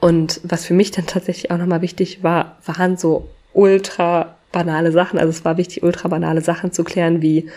Und 0.00 0.40
was 0.44 0.64
für 0.64 0.74
mich 0.74 0.92
dann 0.92 1.06
tatsächlich 1.06 1.50
auch 1.50 1.58
nochmal 1.58 1.82
wichtig 1.82 2.22
war, 2.22 2.56
waren 2.64 2.96
so 2.96 3.28
ultra 3.52 4.36
banale 4.52 4.92
Sachen. 4.92 5.18
Also 5.18 5.30
es 5.30 5.44
war 5.44 5.56
wichtig, 5.56 5.82
ultra 5.82 6.08
banale 6.08 6.40
Sachen 6.40 6.72
zu 6.72 6.84
klären, 6.84 7.20
wie, 7.20 7.50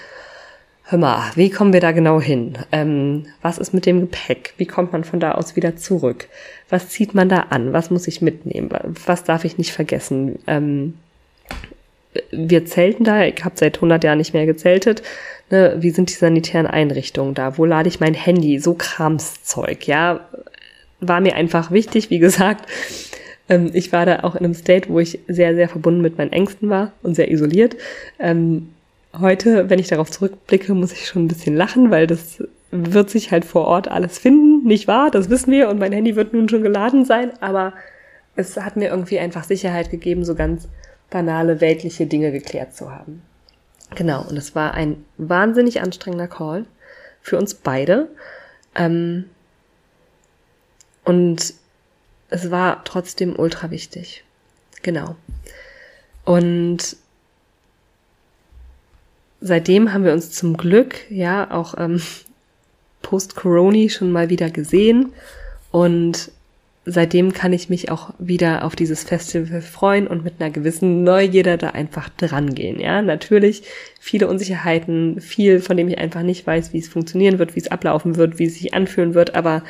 hör 0.90 0.98
mal, 0.98 1.32
wie 1.36 1.50
kommen 1.50 1.74
wir 1.74 1.82
da 1.82 1.92
genau 1.92 2.22
hin? 2.22 2.54
Ähm, 2.72 3.26
was 3.42 3.58
ist 3.58 3.74
mit 3.74 3.86
dem 3.86 4.00
Gepäck? 4.00 4.54
Wie 4.58 4.66
kommt 4.66 4.94
man 4.94 5.04
von 5.04 5.20
da 5.20 5.34
aus 5.34 5.56
wieder 5.58 5.76
zurück? 5.76 6.28
Was 6.70 6.90
zieht 6.90 7.14
man 7.14 7.28
da 7.28 7.48
an? 7.50 7.74
Was 7.74 7.92
muss 7.92 8.08
ich 8.08 8.22
mitnehmen? 8.22 8.70
Was 9.06 9.26
darf 9.26 9.44
ich 9.44 9.58
nicht 9.58 9.74
vergessen? 9.74 10.40
Ähm, 10.48 10.94
wir 12.32 12.66
zelten 12.66 13.04
da, 13.04 13.26
ich 13.26 13.44
habe 13.44 13.56
seit 13.58 13.76
100 13.76 14.04
Jahren 14.04 14.18
nicht 14.18 14.34
mehr 14.34 14.46
gezeltet. 14.46 15.04
Ne, 15.50 15.76
wie 15.80 15.90
sind 15.90 16.10
die 16.10 16.16
sanitären 16.16 16.68
Einrichtungen 16.68 17.34
da? 17.34 17.58
Wo 17.58 17.66
lade 17.66 17.90
ich 17.90 18.00
mein 18.00 18.14
Handy? 18.14 18.60
So 18.60 18.74
Kramszeug, 18.74 19.88
ja. 19.88 20.22
War 21.00 21.20
mir 21.20 21.36
einfach 21.36 21.70
wichtig, 21.70 22.10
wie 22.10 22.20
gesagt. 22.20 22.66
Ähm, 23.50 23.72
ich 23.74 23.92
war 23.92 24.06
da 24.06 24.22
auch 24.22 24.36
in 24.36 24.46
einem 24.46 24.54
State, 24.54 24.90
wo 24.90 25.00
ich 25.00 25.20
sehr, 25.28 25.54
sehr 25.54 25.68
verbunden 25.68 26.02
mit 26.02 26.18
meinen 26.18 26.32
Ängsten 26.32 26.70
war 26.70 26.94
und 27.04 27.16
sehr 27.16 27.30
isoliert. 27.30 27.76
Ähm, 28.20 28.70
heute, 29.20 29.70
wenn 29.70 29.80
ich 29.80 29.88
darauf 29.88 30.12
zurückblicke, 30.12 30.74
muss 30.74 30.92
ich 30.92 31.08
schon 31.08 31.26
ein 31.26 31.28
bisschen 31.28 31.56
lachen, 31.56 31.92
weil 31.92 32.08
das 32.08 32.44
wird 32.72 33.10
sich 33.10 33.32
halt 33.32 33.46
vor 33.46 33.66
Ort 33.66 33.88
alles 33.88 34.18
finden, 34.18 34.68
nicht 34.68 34.88
wahr? 34.88 35.12
Das 35.12 35.30
wissen 35.30 35.52
wir 35.52 35.70
und 35.70 35.80
mein 35.80 35.92
Handy 35.92 36.16
wird 36.16 36.34
nun 36.34 36.50
schon 36.50 36.64
geladen 36.64 37.06
sein, 37.06 37.32
aber 37.42 37.74
es 38.36 38.58
hat 38.58 38.76
mir 38.76 38.90
irgendwie 38.90 39.20
einfach 39.20 39.44
Sicherheit 39.44 39.90
gegeben, 39.90 40.26
so 40.26 40.36
ganz 40.36 40.68
banale 41.10 41.62
weltliche 41.62 42.06
Dinge 42.06 42.32
geklärt 42.32 42.76
zu 42.76 42.92
haben. 42.92 43.22
Genau, 43.96 44.24
und 44.28 44.38
es 44.38 44.54
war 44.54 44.74
ein 44.74 45.06
wahnsinnig 45.18 45.82
anstrengender 45.82 46.28
Call 46.28 46.66
für 47.22 47.38
uns 47.38 47.54
beide. 47.56 48.10
Ähm, 48.76 49.26
und 51.06 51.54
es 52.30 52.52
war 52.52 52.84
trotzdem 52.84 53.38
ultra 53.38 53.72
wichtig. 53.72 54.24
Genau. 54.84 55.16
Und 56.26 56.98
seitdem 59.42 59.94
haben 59.94 60.04
wir 60.04 60.14
uns 60.14 60.32
zum 60.32 60.58
Glück 60.58 61.10
ja 61.10 61.52
auch 61.52 61.76
ähm, 61.78 62.02
post-Corona 63.02 63.90
schon 63.90 64.12
mal 64.12 64.30
wieder 64.30 64.50
gesehen 64.50 65.14
und 65.72 66.32
seitdem 66.86 67.34
kann 67.34 67.52
ich 67.52 67.70
mich 67.70 67.92
auch 67.92 68.14
wieder 68.18 68.64
auf 68.64 68.76
dieses 68.76 69.04
Festival 69.04 69.62
freuen 69.62 70.08
und 70.08 70.24
mit 70.24 70.36
einer 70.40 70.50
gewissen 70.50 71.04
Neugierde 71.04 71.58
da 71.58 71.72
einfach 71.72 72.08
dran 72.10 72.56
gehen. 72.56 72.80
Ja, 72.80 73.02
natürlich 73.02 73.64
viele 74.00 74.30
Unsicherheiten, 74.30 75.20
viel, 75.20 75.60
von 75.60 75.76
dem 75.76 75.90
ich 75.90 75.98
einfach 75.98 76.24
nicht 76.24 76.48
weiß, 76.48 76.72
wie 76.72 76.80
es 76.80 76.88
funktionieren 76.88 77.40
wird, 77.40 77.56
wie 77.56 77.60
es 77.60 77.68
ablaufen 77.68 78.16
wird, 78.16 78.40
wie 78.40 78.46
es 78.46 78.56
sich 78.56 78.74
anfühlen 78.74 79.14
wird, 79.14 79.36
aber 79.36 79.64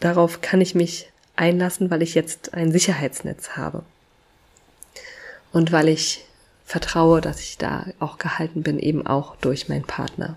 darauf 0.00 0.40
kann 0.40 0.60
ich 0.60 0.74
mich 0.74 1.10
einlassen, 1.36 1.90
weil 1.90 2.02
ich 2.02 2.14
jetzt 2.14 2.54
ein 2.54 2.72
Sicherheitsnetz 2.72 3.50
habe. 3.50 3.82
Und 5.52 5.70
weil 5.70 5.88
ich 5.88 6.24
vertraue, 6.64 7.20
dass 7.20 7.40
ich 7.40 7.58
da 7.58 7.86
auch 8.00 8.18
gehalten 8.18 8.62
bin, 8.62 8.78
eben 8.78 9.06
auch 9.06 9.36
durch 9.36 9.68
meinen 9.68 9.84
Partner. 9.84 10.36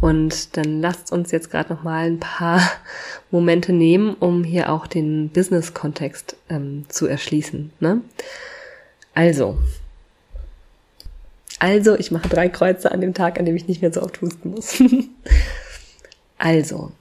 Und 0.00 0.56
dann 0.56 0.80
lasst 0.80 1.12
uns 1.12 1.30
jetzt 1.30 1.50
gerade 1.50 1.72
noch 1.72 1.82
mal 1.82 2.06
ein 2.06 2.20
paar 2.20 2.60
Momente 3.30 3.72
nehmen, 3.72 4.14
um 4.14 4.44
hier 4.44 4.70
auch 4.70 4.86
den 4.86 5.30
Business-Kontext 5.30 6.36
ähm, 6.48 6.84
zu 6.88 7.06
erschließen. 7.06 7.72
Ne? 7.80 8.00
Also, 9.14 9.58
also, 11.58 11.96
ich 11.96 12.10
mache 12.10 12.28
drei 12.28 12.48
Kreuze 12.48 12.92
an 12.92 13.00
dem 13.00 13.14
Tag, 13.14 13.38
an 13.38 13.46
dem 13.46 13.56
ich 13.56 13.68
nicht 13.68 13.80
mehr 13.80 13.92
so 13.92 14.02
oft 14.02 14.20
husten 14.20 14.50
muss. 14.50 14.82
also, 16.38 16.92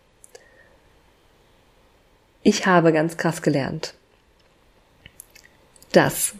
ich 2.43 2.65
habe 2.65 2.93
ganz 2.93 3.17
krass 3.17 3.41
gelernt, 3.41 3.95
dass 5.91 6.35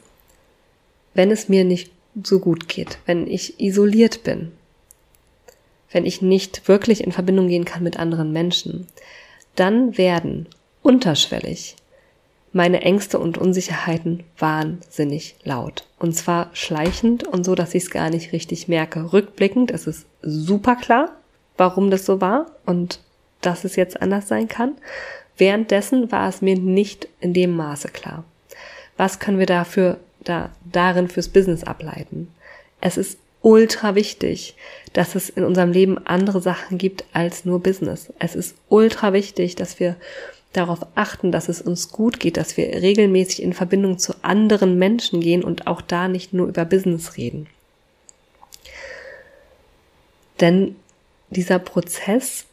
wenn 1.13 1.32
es 1.32 1.49
mir 1.49 1.63
nicht 1.63 1.91
so 2.23 2.39
gut 2.39 2.67
geht, 2.67 2.99
wenn 3.06 3.28
ich 3.28 3.60
isoliert 3.60 4.23
bin, 4.23 4.52
wenn 5.91 6.06
ich 6.06 6.21
nicht 6.21 6.67
wirklich 6.67 7.04
in 7.04 7.12
Verbindung 7.12 7.47
gehen 7.47 7.65
kann 7.65 7.84
mit 7.84 7.97
anderen 7.97 8.32
Menschen, 8.32 8.88
dann 9.56 9.97
werden 9.97 10.47
unterschwellig 10.82 11.76
meine 12.54 12.82
Ängste 12.82 13.17
und 13.17 13.38
Unsicherheiten 13.38 14.23
wahnsinnig 14.38 15.36
laut. 15.43 15.88
Und 15.97 16.13
zwar 16.13 16.49
schleichend 16.54 17.23
und 17.23 17.43
so, 17.43 17.56
dass 17.56 17.73
ich 17.73 17.84
es 17.84 17.89
gar 17.89 18.12
nicht 18.12 18.32
richtig 18.32 18.67
merke. 18.67 19.12
Rückblickend 19.12 19.71
ist 19.71 19.88
es 19.88 20.06
super 20.21 20.76
klar, 20.76 21.17
warum 21.58 21.89
das 21.89 22.06
so 22.06 22.21
war 22.21 22.45
und 22.65 22.99
dass 23.41 23.63
es 23.63 23.76
jetzt 23.76 24.02
anders 24.02 24.28
sein 24.28 24.47
kann. 24.47 24.76
Währenddessen 25.36 26.12
war 26.12 26.30
es 26.30 26.41
mir 26.41 26.56
nicht 26.56 27.08
in 27.19 27.34
dem 27.34 27.56
Maße 27.56 27.89
klar. 27.89 28.23
Was 28.97 29.19
können 29.19 29.39
wir 29.39 29.47
dafür 29.47 29.97
da, 30.23 30.51
darin 30.71 31.07
fürs 31.07 31.29
Business 31.29 31.63
ableiten? 31.63 32.29
Es 32.81 32.97
ist 32.97 33.17
ultra 33.41 33.95
wichtig, 33.95 34.55
dass 34.93 35.15
es 35.15 35.29
in 35.29 35.43
unserem 35.43 35.71
Leben 35.71 35.97
andere 36.05 36.41
Sachen 36.41 36.77
gibt 36.77 37.03
als 37.13 37.45
nur 37.45 37.62
Business. 37.62 38.12
Es 38.19 38.36
ist 38.36 38.55
ultra 38.69 39.13
wichtig, 39.13 39.55
dass 39.55 39.79
wir 39.79 39.95
darauf 40.53 40.86
achten, 40.95 41.31
dass 41.31 41.49
es 41.49 41.62
uns 41.62 41.89
gut 41.89 42.19
geht, 42.19 42.38
dass 42.38 42.57
wir 42.57 42.67
regelmäßig 42.81 43.41
in 43.41 43.53
Verbindung 43.53 43.97
zu 43.97 44.13
anderen 44.21 44.77
Menschen 44.77 45.19
gehen 45.19 45.43
und 45.43 45.67
auch 45.67 45.81
da 45.81 46.07
nicht 46.07 46.33
nur 46.33 46.47
über 46.47 46.63
Business 46.63 47.17
reden. 47.17 47.47
Denn 50.39 50.75
dieser 51.29 51.59
Prozess 51.59 52.45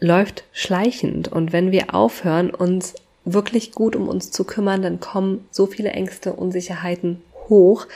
läuft 0.00 0.44
schleichend 0.52 1.28
und 1.28 1.52
wenn 1.52 1.72
wir 1.72 1.94
aufhören, 1.94 2.50
uns 2.50 2.94
wirklich 3.24 3.72
gut 3.72 3.96
um 3.96 4.08
uns 4.08 4.30
zu 4.30 4.44
kümmern, 4.44 4.82
dann 4.82 5.00
kommen 5.00 5.46
so 5.50 5.66
viele 5.66 5.90
Ängste, 5.90 6.32
Unsicherheiten 6.32 7.22
hoch 7.48 7.86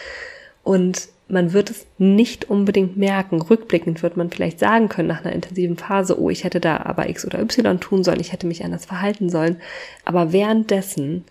und 0.62 1.08
man 1.28 1.52
wird 1.52 1.70
es 1.70 1.86
nicht 1.98 2.48
unbedingt 2.48 2.96
merken. 2.96 3.42
Rückblickend 3.42 4.02
wird 4.02 4.16
man 4.16 4.30
vielleicht 4.30 4.58
sagen 4.58 4.88
können 4.88 5.08
nach 5.08 5.24
einer 5.24 5.34
intensiven 5.34 5.76
Phase, 5.76 6.18
oh, 6.18 6.30
ich 6.30 6.44
hätte 6.44 6.60
da 6.60 6.78
aber 6.78 7.08
X 7.10 7.26
oder 7.26 7.40
Y 7.40 7.80
tun 7.80 8.02
sollen, 8.02 8.20
ich 8.20 8.32
hätte 8.32 8.46
mich 8.46 8.64
anders 8.64 8.86
verhalten 8.86 9.28
sollen. 9.28 9.60
Aber 10.06 10.32
währenddessen 10.32 11.24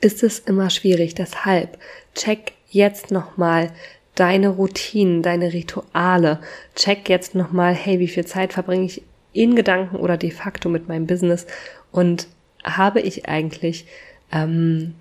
ist 0.00 0.22
es 0.22 0.38
immer 0.38 0.70
schwierig. 0.70 1.14
Deshalb 1.14 1.78
check 2.14 2.52
jetzt 2.70 3.10
nochmal 3.10 3.70
deine 4.14 4.48
Routinen, 4.48 5.22
deine 5.22 5.52
Rituale. 5.52 6.40
Check 6.74 7.08
jetzt 7.08 7.34
nochmal, 7.34 7.74
hey, 7.74 7.98
wie 7.98 8.08
viel 8.08 8.24
Zeit 8.24 8.54
verbringe 8.54 8.86
ich 8.86 9.02
in 9.34 9.56
Gedanken 9.56 9.96
oder 9.96 10.16
de 10.16 10.30
facto 10.30 10.70
mit 10.70 10.88
meinem 10.88 11.06
Business 11.06 11.46
und 11.92 12.26
habe 12.64 13.00
ich 13.00 13.28
eigentlich 13.28 13.86
ähm, 14.32 14.94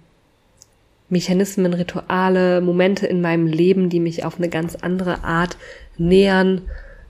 Mechanismen, 1.10 1.74
Rituale, 1.74 2.62
Momente 2.62 3.08
in 3.08 3.22
meinem 3.22 3.48
Leben, 3.48 3.89
die 3.89 4.00
mich 4.00 4.26
auf 4.26 4.38
eine 4.38 4.50
ganz 4.50 4.76
andere 4.76 5.24
Art 5.24 5.58
nähern, 5.98 6.63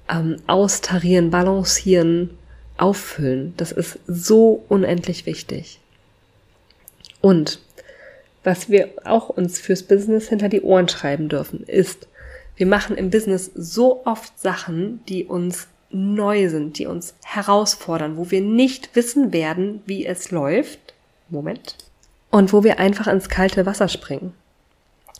ähm, 0.09 0.37
austarieren, 0.47 1.31
balancieren, 1.31 2.31
auffüllen. 2.77 3.53
Das 3.57 3.71
ist 3.71 3.99
so 4.07 4.63
unendlich 4.69 5.25
wichtig. 5.25 5.79
Und 7.21 7.59
was 8.43 8.69
wir 8.69 8.89
auch 9.03 9.29
uns 9.29 9.59
fürs 9.59 9.83
Business 9.83 10.29
hinter 10.29 10.47
die 10.47 10.61
Ohren 10.61 10.87
schreiben 10.87 11.27
dürfen, 11.27 11.63
ist, 11.63 12.07
wir 12.55 12.65
machen 12.65 12.95
im 12.95 13.09
Business 13.09 13.51
so 13.55 14.05
oft 14.05 14.39
Sachen, 14.39 15.01
die 15.09 15.25
uns 15.25 15.67
neu 15.89 16.49
sind, 16.49 16.77
die 16.77 16.85
uns 16.85 17.15
herausfordern, 17.23 18.17
wo 18.17 18.31
wir 18.31 18.41
nicht 18.41 18.95
wissen 18.95 19.33
werden, 19.33 19.81
wie 19.85 20.05
es 20.05 20.31
läuft. 20.31 20.93
Moment 21.29 21.75
und 22.29 22.53
wo 22.53 22.63
wir 22.63 22.79
einfach 22.79 23.07
ins 23.07 23.29
kalte 23.29 23.65
Wasser 23.65 23.87
springen. 23.87 24.33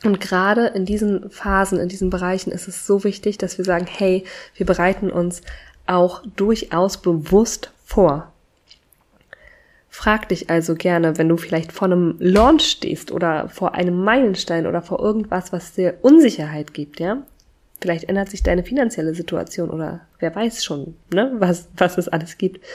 Und 0.03 0.19
gerade 0.21 0.67
in 0.67 0.86
diesen 0.86 1.30
Phasen, 1.32 1.80
in 1.80 1.89
diesen 1.89 2.10
Bereichen 2.10 2.51
ist 2.51 2.67
es 2.67 2.86
so 2.86 3.03
wichtig, 3.03 3.38
dass 3.38 3.58
wir 3.58 3.65
sagen, 3.65 3.88
hey, 3.89 4.23
wir 4.56 4.65
bereiten 4.65 5.10
uns 5.10 5.41
auch 5.88 6.21
durchaus 6.36 6.97
bewusst 6.97 7.71
vor. 7.84 8.32
Frag 9.89 10.30
dich 10.30 10.51
also 10.51 10.75
gerne, 10.75 11.17
wenn 11.17 11.30
du 11.30 11.38
vielleicht 11.38 11.71
vor 11.71 11.88
einem 11.88 12.17
Launch 12.19 12.69
stehst 12.69 13.12
oder 13.12 13.49
vor 13.49 13.73
einem 13.73 14.03
Meilenstein 14.03 14.67
oder 14.67 14.84
vor 14.84 14.99
irgendwas, 14.99 15.51
was 15.51 15.73
dir 15.73 15.97
Unsicherheit 16.03 16.75
gibt, 16.75 16.99
ja? 16.99 17.23
Vielleicht 17.80 18.06
ändert 18.06 18.30
sich 18.30 18.44
deine 18.44 18.63
finanzielle 18.63 19.13
Situation 19.13 19.70
oder 19.70 20.02
wer 20.20 20.36
weiß 20.36 20.63
schon, 20.63 20.96
ne, 21.13 21.32
was, 21.36 21.68
was 21.78 21.98
es 21.98 22.08
alles 22.08 22.38
gibt. 22.38 22.66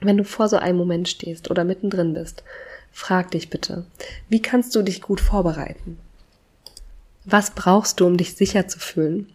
Wenn 0.00 0.16
du 0.16 0.24
vor 0.24 0.48
so 0.48 0.56
einem 0.56 0.78
Moment 0.78 1.08
stehst 1.08 1.50
oder 1.50 1.64
mittendrin 1.64 2.14
bist, 2.14 2.42
Frag 2.92 3.30
dich 3.30 3.50
bitte, 3.50 3.86
wie 4.28 4.42
kannst 4.42 4.74
du 4.74 4.82
dich 4.82 5.00
gut 5.00 5.20
vorbereiten? 5.20 5.98
Was 7.24 7.52
brauchst 7.52 8.00
du, 8.00 8.06
um 8.06 8.16
dich 8.16 8.34
sicher 8.34 8.68
zu 8.68 8.78
fühlen? 8.78 9.32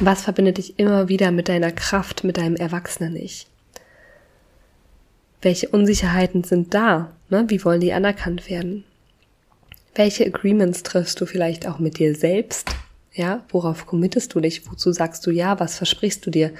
Was 0.00 0.22
verbindet 0.22 0.58
dich 0.58 0.78
immer 0.78 1.08
wieder 1.08 1.30
mit 1.30 1.48
deiner 1.48 1.70
Kraft, 1.70 2.24
mit 2.24 2.38
deinem 2.38 2.56
Erwachsenen 2.56 3.16
Ich? 3.16 3.46
Welche 5.42 5.68
Unsicherheiten 5.68 6.44
sind 6.44 6.74
da? 6.74 7.12
Ne? 7.28 7.44
Wie 7.48 7.64
wollen 7.64 7.80
die 7.80 7.92
anerkannt 7.92 8.48
werden? 8.48 8.84
Welche 9.94 10.26
Agreements 10.26 10.82
triffst 10.82 11.20
du 11.20 11.26
vielleicht 11.26 11.66
auch 11.66 11.78
mit 11.78 11.98
dir 11.98 12.14
selbst? 12.14 12.70
Ja, 13.14 13.44
worauf 13.50 13.86
committest 13.86 14.34
du 14.34 14.40
dich? 14.40 14.70
Wozu 14.70 14.92
sagst 14.92 15.26
du 15.26 15.30
ja? 15.30 15.60
Was 15.60 15.76
versprichst 15.76 16.24
du 16.24 16.30
dir 16.30 16.52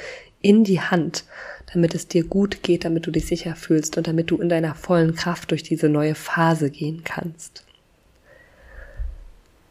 in 0.42 0.64
die 0.64 0.80
Hand, 0.80 1.24
damit 1.72 1.94
es 1.94 2.08
dir 2.08 2.24
gut 2.24 2.62
geht, 2.62 2.84
damit 2.84 3.06
du 3.06 3.10
dich 3.10 3.26
sicher 3.26 3.54
fühlst 3.54 3.96
und 3.96 4.06
damit 4.06 4.30
du 4.30 4.36
in 4.38 4.48
deiner 4.48 4.74
vollen 4.74 5.14
Kraft 5.14 5.50
durch 5.50 5.62
diese 5.62 5.88
neue 5.88 6.14
Phase 6.14 6.70
gehen 6.70 7.02
kannst. 7.04 7.64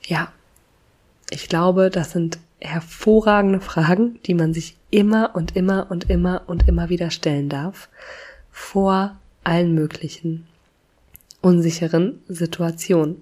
Ja, 0.05 0.31
ich 1.29 1.47
glaube, 1.47 1.89
das 1.89 2.11
sind 2.11 2.39
hervorragende 2.59 3.59
Fragen, 3.59 4.19
die 4.25 4.33
man 4.33 4.53
sich 4.53 4.77
immer 4.89 5.35
und 5.35 5.55
immer 5.55 5.87
und 5.89 6.09
immer 6.09 6.43
und 6.47 6.67
immer 6.67 6.89
wieder 6.89 7.11
stellen 7.11 7.49
darf, 7.49 7.89
vor 8.51 9.17
allen 9.43 9.73
möglichen 9.73 10.47
unsicheren 11.41 12.21
Situationen. 12.27 13.21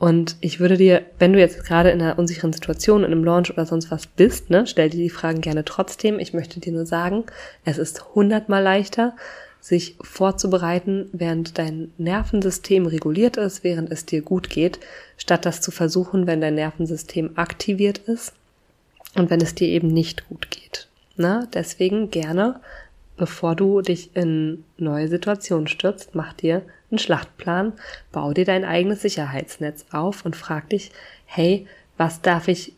Und 0.00 0.36
ich 0.40 0.60
würde 0.60 0.78
dir, 0.78 1.02
wenn 1.18 1.34
du 1.34 1.38
jetzt 1.38 1.62
gerade 1.62 1.90
in 1.90 2.00
einer 2.00 2.18
unsicheren 2.18 2.54
Situation, 2.54 3.04
in 3.04 3.12
einem 3.12 3.22
Launch 3.22 3.50
oder 3.50 3.66
sonst 3.66 3.90
was 3.90 4.06
bist, 4.06 4.48
ne, 4.48 4.66
stell 4.66 4.88
dir 4.88 4.96
die 4.96 5.10
Fragen 5.10 5.42
gerne 5.42 5.62
trotzdem. 5.62 6.18
Ich 6.18 6.32
möchte 6.32 6.58
dir 6.58 6.72
nur 6.72 6.86
sagen, 6.86 7.24
es 7.66 7.76
ist 7.76 8.14
hundertmal 8.14 8.62
leichter, 8.62 9.14
sich 9.60 9.96
vorzubereiten, 10.00 11.10
während 11.12 11.58
dein 11.58 11.92
Nervensystem 11.98 12.86
reguliert 12.86 13.36
ist, 13.36 13.62
während 13.62 13.92
es 13.92 14.06
dir 14.06 14.22
gut 14.22 14.48
geht, 14.48 14.80
statt 15.18 15.44
das 15.44 15.60
zu 15.60 15.70
versuchen, 15.70 16.26
wenn 16.26 16.40
dein 16.40 16.54
Nervensystem 16.54 17.32
aktiviert 17.36 17.98
ist 17.98 18.32
und 19.16 19.28
wenn 19.28 19.42
es 19.42 19.54
dir 19.54 19.68
eben 19.68 19.88
nicht 19.88 20.26
gut 20.30 20.50
geht. 20.50 20.88
Na, 21.16 21.46
deswegen 21.52 22.10
gerne, 22.10 22.60
bevor 23.20 23.54
du 23.54 23.82
dich 23.82 24.16
in 24.16 24.64
neue 24.78 25.06
Situationen 25.06 25.66
stürzt, 25.66 26.14
mach 26.14 26.32
dir 26.32 26.62
einen 26.90 26.98
Schlachtplan, 26.98 27.74
bau 28.12 28.32
dir 28.32 28.46
dein 28.46 28.64
eigenes 28.64 29.02
Sicherheitsnetz 29.02 29.84
auf 29.92 30.24
und 30.24 30.36
frag 30.36 30.70
dich, 30.70 30.90
hey, 31.26 31.66
was 31.98 32.22
darf 32.22 32.48
ich 32.48 32.72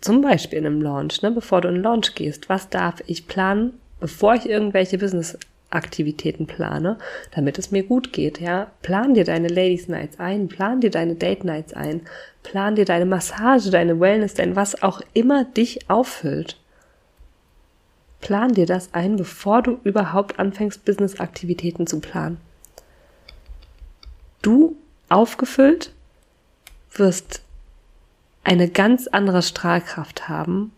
zum 0.00 0.22
Beispiel 0.22 0.58
in 0.58 0.64
einem 0.64 0.80
Launch, 0.80 1.20
ne, 1.20 1.30
bevor 1.30 1.60
du 1.60 1.68
in 1.68 1.74
den 1.74 1.82
Launch 1.82 2.14
gehst, 2.14 2.48
was 2.48 2.70
darf 2.70 3.02
ich 3.06 3.26
planen, 3.26 3.74
bevor 4.00 4.34
ich 4.36 4.48
irgendwelche 4.48 4.96
Business-Aktivitäten 4.96 6.46
plane, 6.46 6.96
damit 7.34 7.58
es 7.58 7.70
mir 7.70 7.82
gut 7.82 8.14
geht, 8.14 8.40
ja. 8.40 8.68
Plan 8.80 9.12
dir 9.12 9.24
deine 9.24 9.48
Ladies 9.48 9.86
Nights 9.88 10.18
ein, 10.18 10.48
plan 10.48 10.80
dir 10.80 10.90
deine 10.90 11.14
Date 11.14 11.44
Nights 11.44 11.74
ein, 11.74 12.00
plan 12.42 12.74
dir 12.74 12.86
deine 12.86 13.04
Massage, 13.04 13.70
deine 13.70 14.00
Wellness, 14.00 14.32
dein 14.32 14.56
was 14.56 14.82
auch 14.82 15.02
immer 15.12 15.44
dich 15.44 15.90
auffüllt. 15.90 16.56
Plan 18.20 18.52
dir 18.52 18.66
das 18.66 18.94
ein, 18.94 19.16
bevor 19.16 19.62
du 19.62 19.78
überhaupt 19.84 20.38
anfängst, 20.38 20.84
Business-Aktivitäten 20.84 21.86
zu 21.86 22.00
planen 22.00 22.38
du 24.42 24.76
aufgefüllt 25.08 25.92
wirst 26.92 27.42
eine 28.44 28.68
ganz 28.68 29.06
andere 29.06 29.42
Strahlkraft 29.42 30.28
haben 30.28 30.72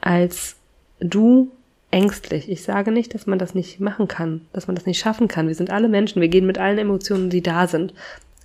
als 0.00 0.56
du 1.00 1.50
ängstlich. 1.90 2.48
Ich 2.48 2.62
sage 2.62 2.90
nicht, 2.90 3.14
dass 3.14 3.26
man 3.26 3.38
das 3.38 3.54
nicht 3.54 3.80
machen 3.80 4.08
kann, 4.08 4.46
dass 4.52 4.66
man 4.66 4.76
das 4.76 4.86
nicht 4.86 4.98
schaffen 4.98 5.28
kann. 5.28 5.48
Wir 5.48 5.54
sind 5.54 5.70
alle 5.70 5.88
Menschen, 5.88 6.20
wir 6.20 6.28
gehen 6.28 6.46
mit 6.46 6.58
allen 6.58 6.78
Emotionen, 6.78 7.28
die 7.28 7.42
da 7.42 7.66
sind, 7.66 7.92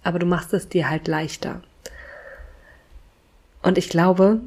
aber 0.03 0.19
du 0.19 0.25
machst 0.25 0.53
es 0.53 0.69
dir 0.69 0.89
halt 0.89 1.07
leichter. 1.07 1.61
Und 3.61 3.77
ich 3.77 3.89
glaube, 3.89 4.41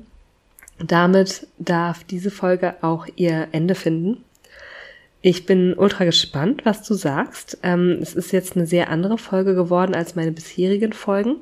damit 0.84 1.46
darf 1.58 2.04
diese 2.04 2.30
Folge 2.30 2.74
auch 2.82 3.06
ihr 3.16 3.48
Ende 3.52 3.74
finden. 3.74 4.24
Ich 5.22 5.44
bin 5.44 5.74
ultra 5.74 6.04
gespannt, 6.04 6.62
was 6.64 6.82
du 6.82 6.94
sagst. 6.94 7.58
Ähm, 7.62 7.98
es 8.00 8.14
ist 8.14 8.32
jetzt 8.32 8.56
eine 8.56 8.66
sehr 8.66 8.88
andere 8.88 9.18
Folge 9.18 9.54
geworden 9.54 9.94
als 9.94 10.16
meine 10.16 10.32
bisherigen 10.32 10.92
Folgen. 10.92 11.36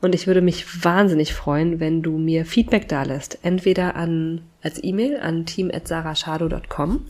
Und 0.00 0.14
ich 0.14 0.26
würde 0.26 0.40
mich 0.40 0.84
wahnsinnig 0.84 1.34
freuen, 1.34 1.78
wenn 1.78 2.02
du 2.02 2.16
mir 2.16 2.44
Feedback 2.44 2.88
da 2.88 3.02
lässt. 3.02 3.38
Entweder 3.42 3.94
an, 3.94 4.42
als 4.62 4.82
E-Mail 4.82 5.18
an 5.18 5.46
team.sarashado.com 5.46 7.06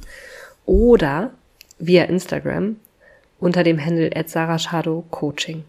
oder 0.66 1.30
via 1.78 2.04
Instagram 2.04 2.76
unter 3.38 3.62
dem 3.62 3.84
Handle 3.84 4.10
at 4.14 4.28
Coaching. 5.10 5.64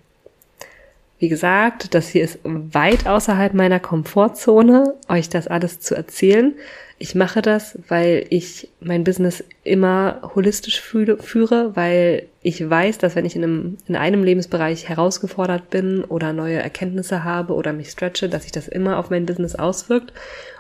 Wie 1.24 1.30
gesagt, 1.30 1.94
das 1.94 2.10
hier 2.10 2.22
ist 2.22 2.40
weit 2.44 3.08
außerhalb 3.08 3.54
meiner 3.54 3.80
Komfortzone, 3.80 4.94
euch 5.08 5.30
das 5.30 5.48
alles 5.48 5.80
zu 5.80 5.96
erzählen. 5.96 6.54
Ich 7.00 7.16
mache 7.16 7.42
das, 7.42 7.80
weil 7.88 8.26
ich 8.30 8.68
mein 8.82 9.06
Business 9.06 9.42
immer 9.64 10.20
holistisch 10.36 10.82
führe, 10.82 11.78
weil 11.78 12.28
ich 12.42 12.70
weiß, 12.70 12.98
dass 12.98 13.16
wenn 13.16 13.24
ich 13.24 13.38
in 13.38 13.44
einem, 13.46 13.78
in 13.88 13.96
einem 13.96 14.22
Lebensbereich 14.22 14.90
herausgefordert 14.90 15.70
bin 15.70 16.04
oder 16.04 16.34
neue 16.34 16.58
Erkenntnisse 16.58 17.24
habe 17.24 17.54
oder 17.54 17.72
mich 17.72 17.92
stretche, 17.92 18.28
dass 18.28 18.44
sich 18.44 18.52
das 18.52 18.68
immer 18.68 19.00
auf 19.00 19.10
mein 19.10 19.26
Business 19.26 19.56
auswirkt. 19.56 20.12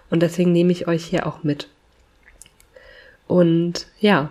Und 0.09 0.23
deswegen 0.23 0.53
nehme 0.53 0.71
ich 0.71 0.87
euch 0.87 1.03
hier 1.03 1.27
auch 1.27 1.43
mit. 1.43 1.67
Und 3.27 3.87
ja, 3.99 4.29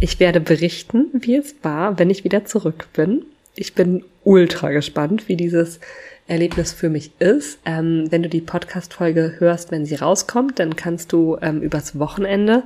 ich 0.00 0.20
werde 0.20 0.40
berichten, 0.40 1.06
wie 1.14 1.36
es 1.36 1.54
war, 1.62 1.98
wenn 1.98 2.10
ich 2.10 2.24
wieder 2.24 2.44
zurück 2.44 2.88
bin. 2.92 3.24
Ich 3.56 3.74
bin 3.74 4.04
ultra 4.24 4.70
gespannt, 4.70 5.28
wie 5.28 5.36
dieses 5.36 5.78
Erlebnis 6.26 6.72
für 6.72 6.88
mich 6.88 7.12
ist. 7.20 7.58
Ähm, 7.64 8.06
wenn 8.10 8.22
du 8.22 8.28
die 8.28 8.40
Podcast-Folge 8.40 9.36
hörst, 9.38 9.70
wenn 9.70 9.86
sie 9.86 9.94
rauskommt, 9.94 10.58
dann 10.58 10.74
kannst 10.74 11.12
du 11.12 11.38
ähm, 11.40 11.60
übers 11.62 11.98
Wochenende 11.98 12.64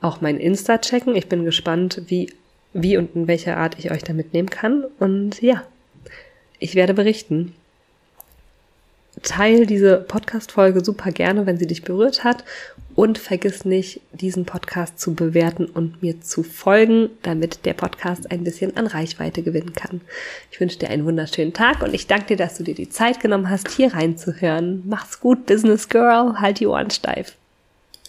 auch 0.00 0.20
mein 0.20 0.38
Insta 0.38 0.78
checken. 0.78 1.14
Ich 1.16 1.28
bin 1.28 1.44
gespannt, 1.44 2.02
wie, 2.06 2.32
wie 2.72 2.96
und 2.96 3.14
in 3.14 3.28
welcher 3.28 3.56
Art 3.56 3.78
ich 3.78 3.90
euch 3.90 4.02
da 4.02 4.12
mitnehmen 4.12 4.50
kann. 4.50 4.84
Und 4.98 5.40
ja, 5.40 5.62
ich 6.58 6.74
werde 6.74 6.94
berichten. 6.94 7.54
Teil 9.22 9.66
diese 9.66 9.96
Podcast-Folge 9.96 10.84
super 10.84 11.10
gerne, 11.10 11.46
wenn 11.46 11.58
sie 11.58 11.66
dich 11.66 11.82
berührt 11.82 12.24
hat. 12.24 12.44
Und 12.96 13.18
vergiss 13.18 13.64
nicht, 13.64 14.00
diesen 14.12 14.44
Podcast 14.44 14.98
zu 14.98 15.14
bewerten 15.14 15.66
und 15.66 16.02
mir 16.02 16.20
zu 16.20 16.42
folgen, 16.42 17.08
damit 17.22 17.64
der 17.64 17.72
Podcast 17.72 18.30
ein 18.30 18.44
bisschen 18.44 18.76
an 18.76 18.86
Reichweite 18.86 19.42
gewinnen 19.42 19.74
kann. 19.74 20.00
Ich 20.50 20.60
wünsche 20.60 20.78
dir 20.78 20.90
einen 20.90 21.06
wunderschönen 21.06 21.52
Tag 21.52 21.82
und 21.82 21.94
ich 21.94 22.08
danke 22.08 22.26
dir, 22.26 22.36
dass 22.36 22.58
du 22.58 22.64
dir 22.64 22.74
die 22.74 22.90
Zeit 22.90 23.20
genommen 23.20 23.48
hast, 23.48 23.70
hier 23.70 23.94
reinzuhören. 23.94 24.82
Mach's 24.86 25.20
gut, 25.20 25.46
Business 25.46 25.88
Girl. 25.88 26.40
Halt 26.40 26.60
die 26.60 26.66
Ohren 26.66 26.90
steif. 26.90 27.36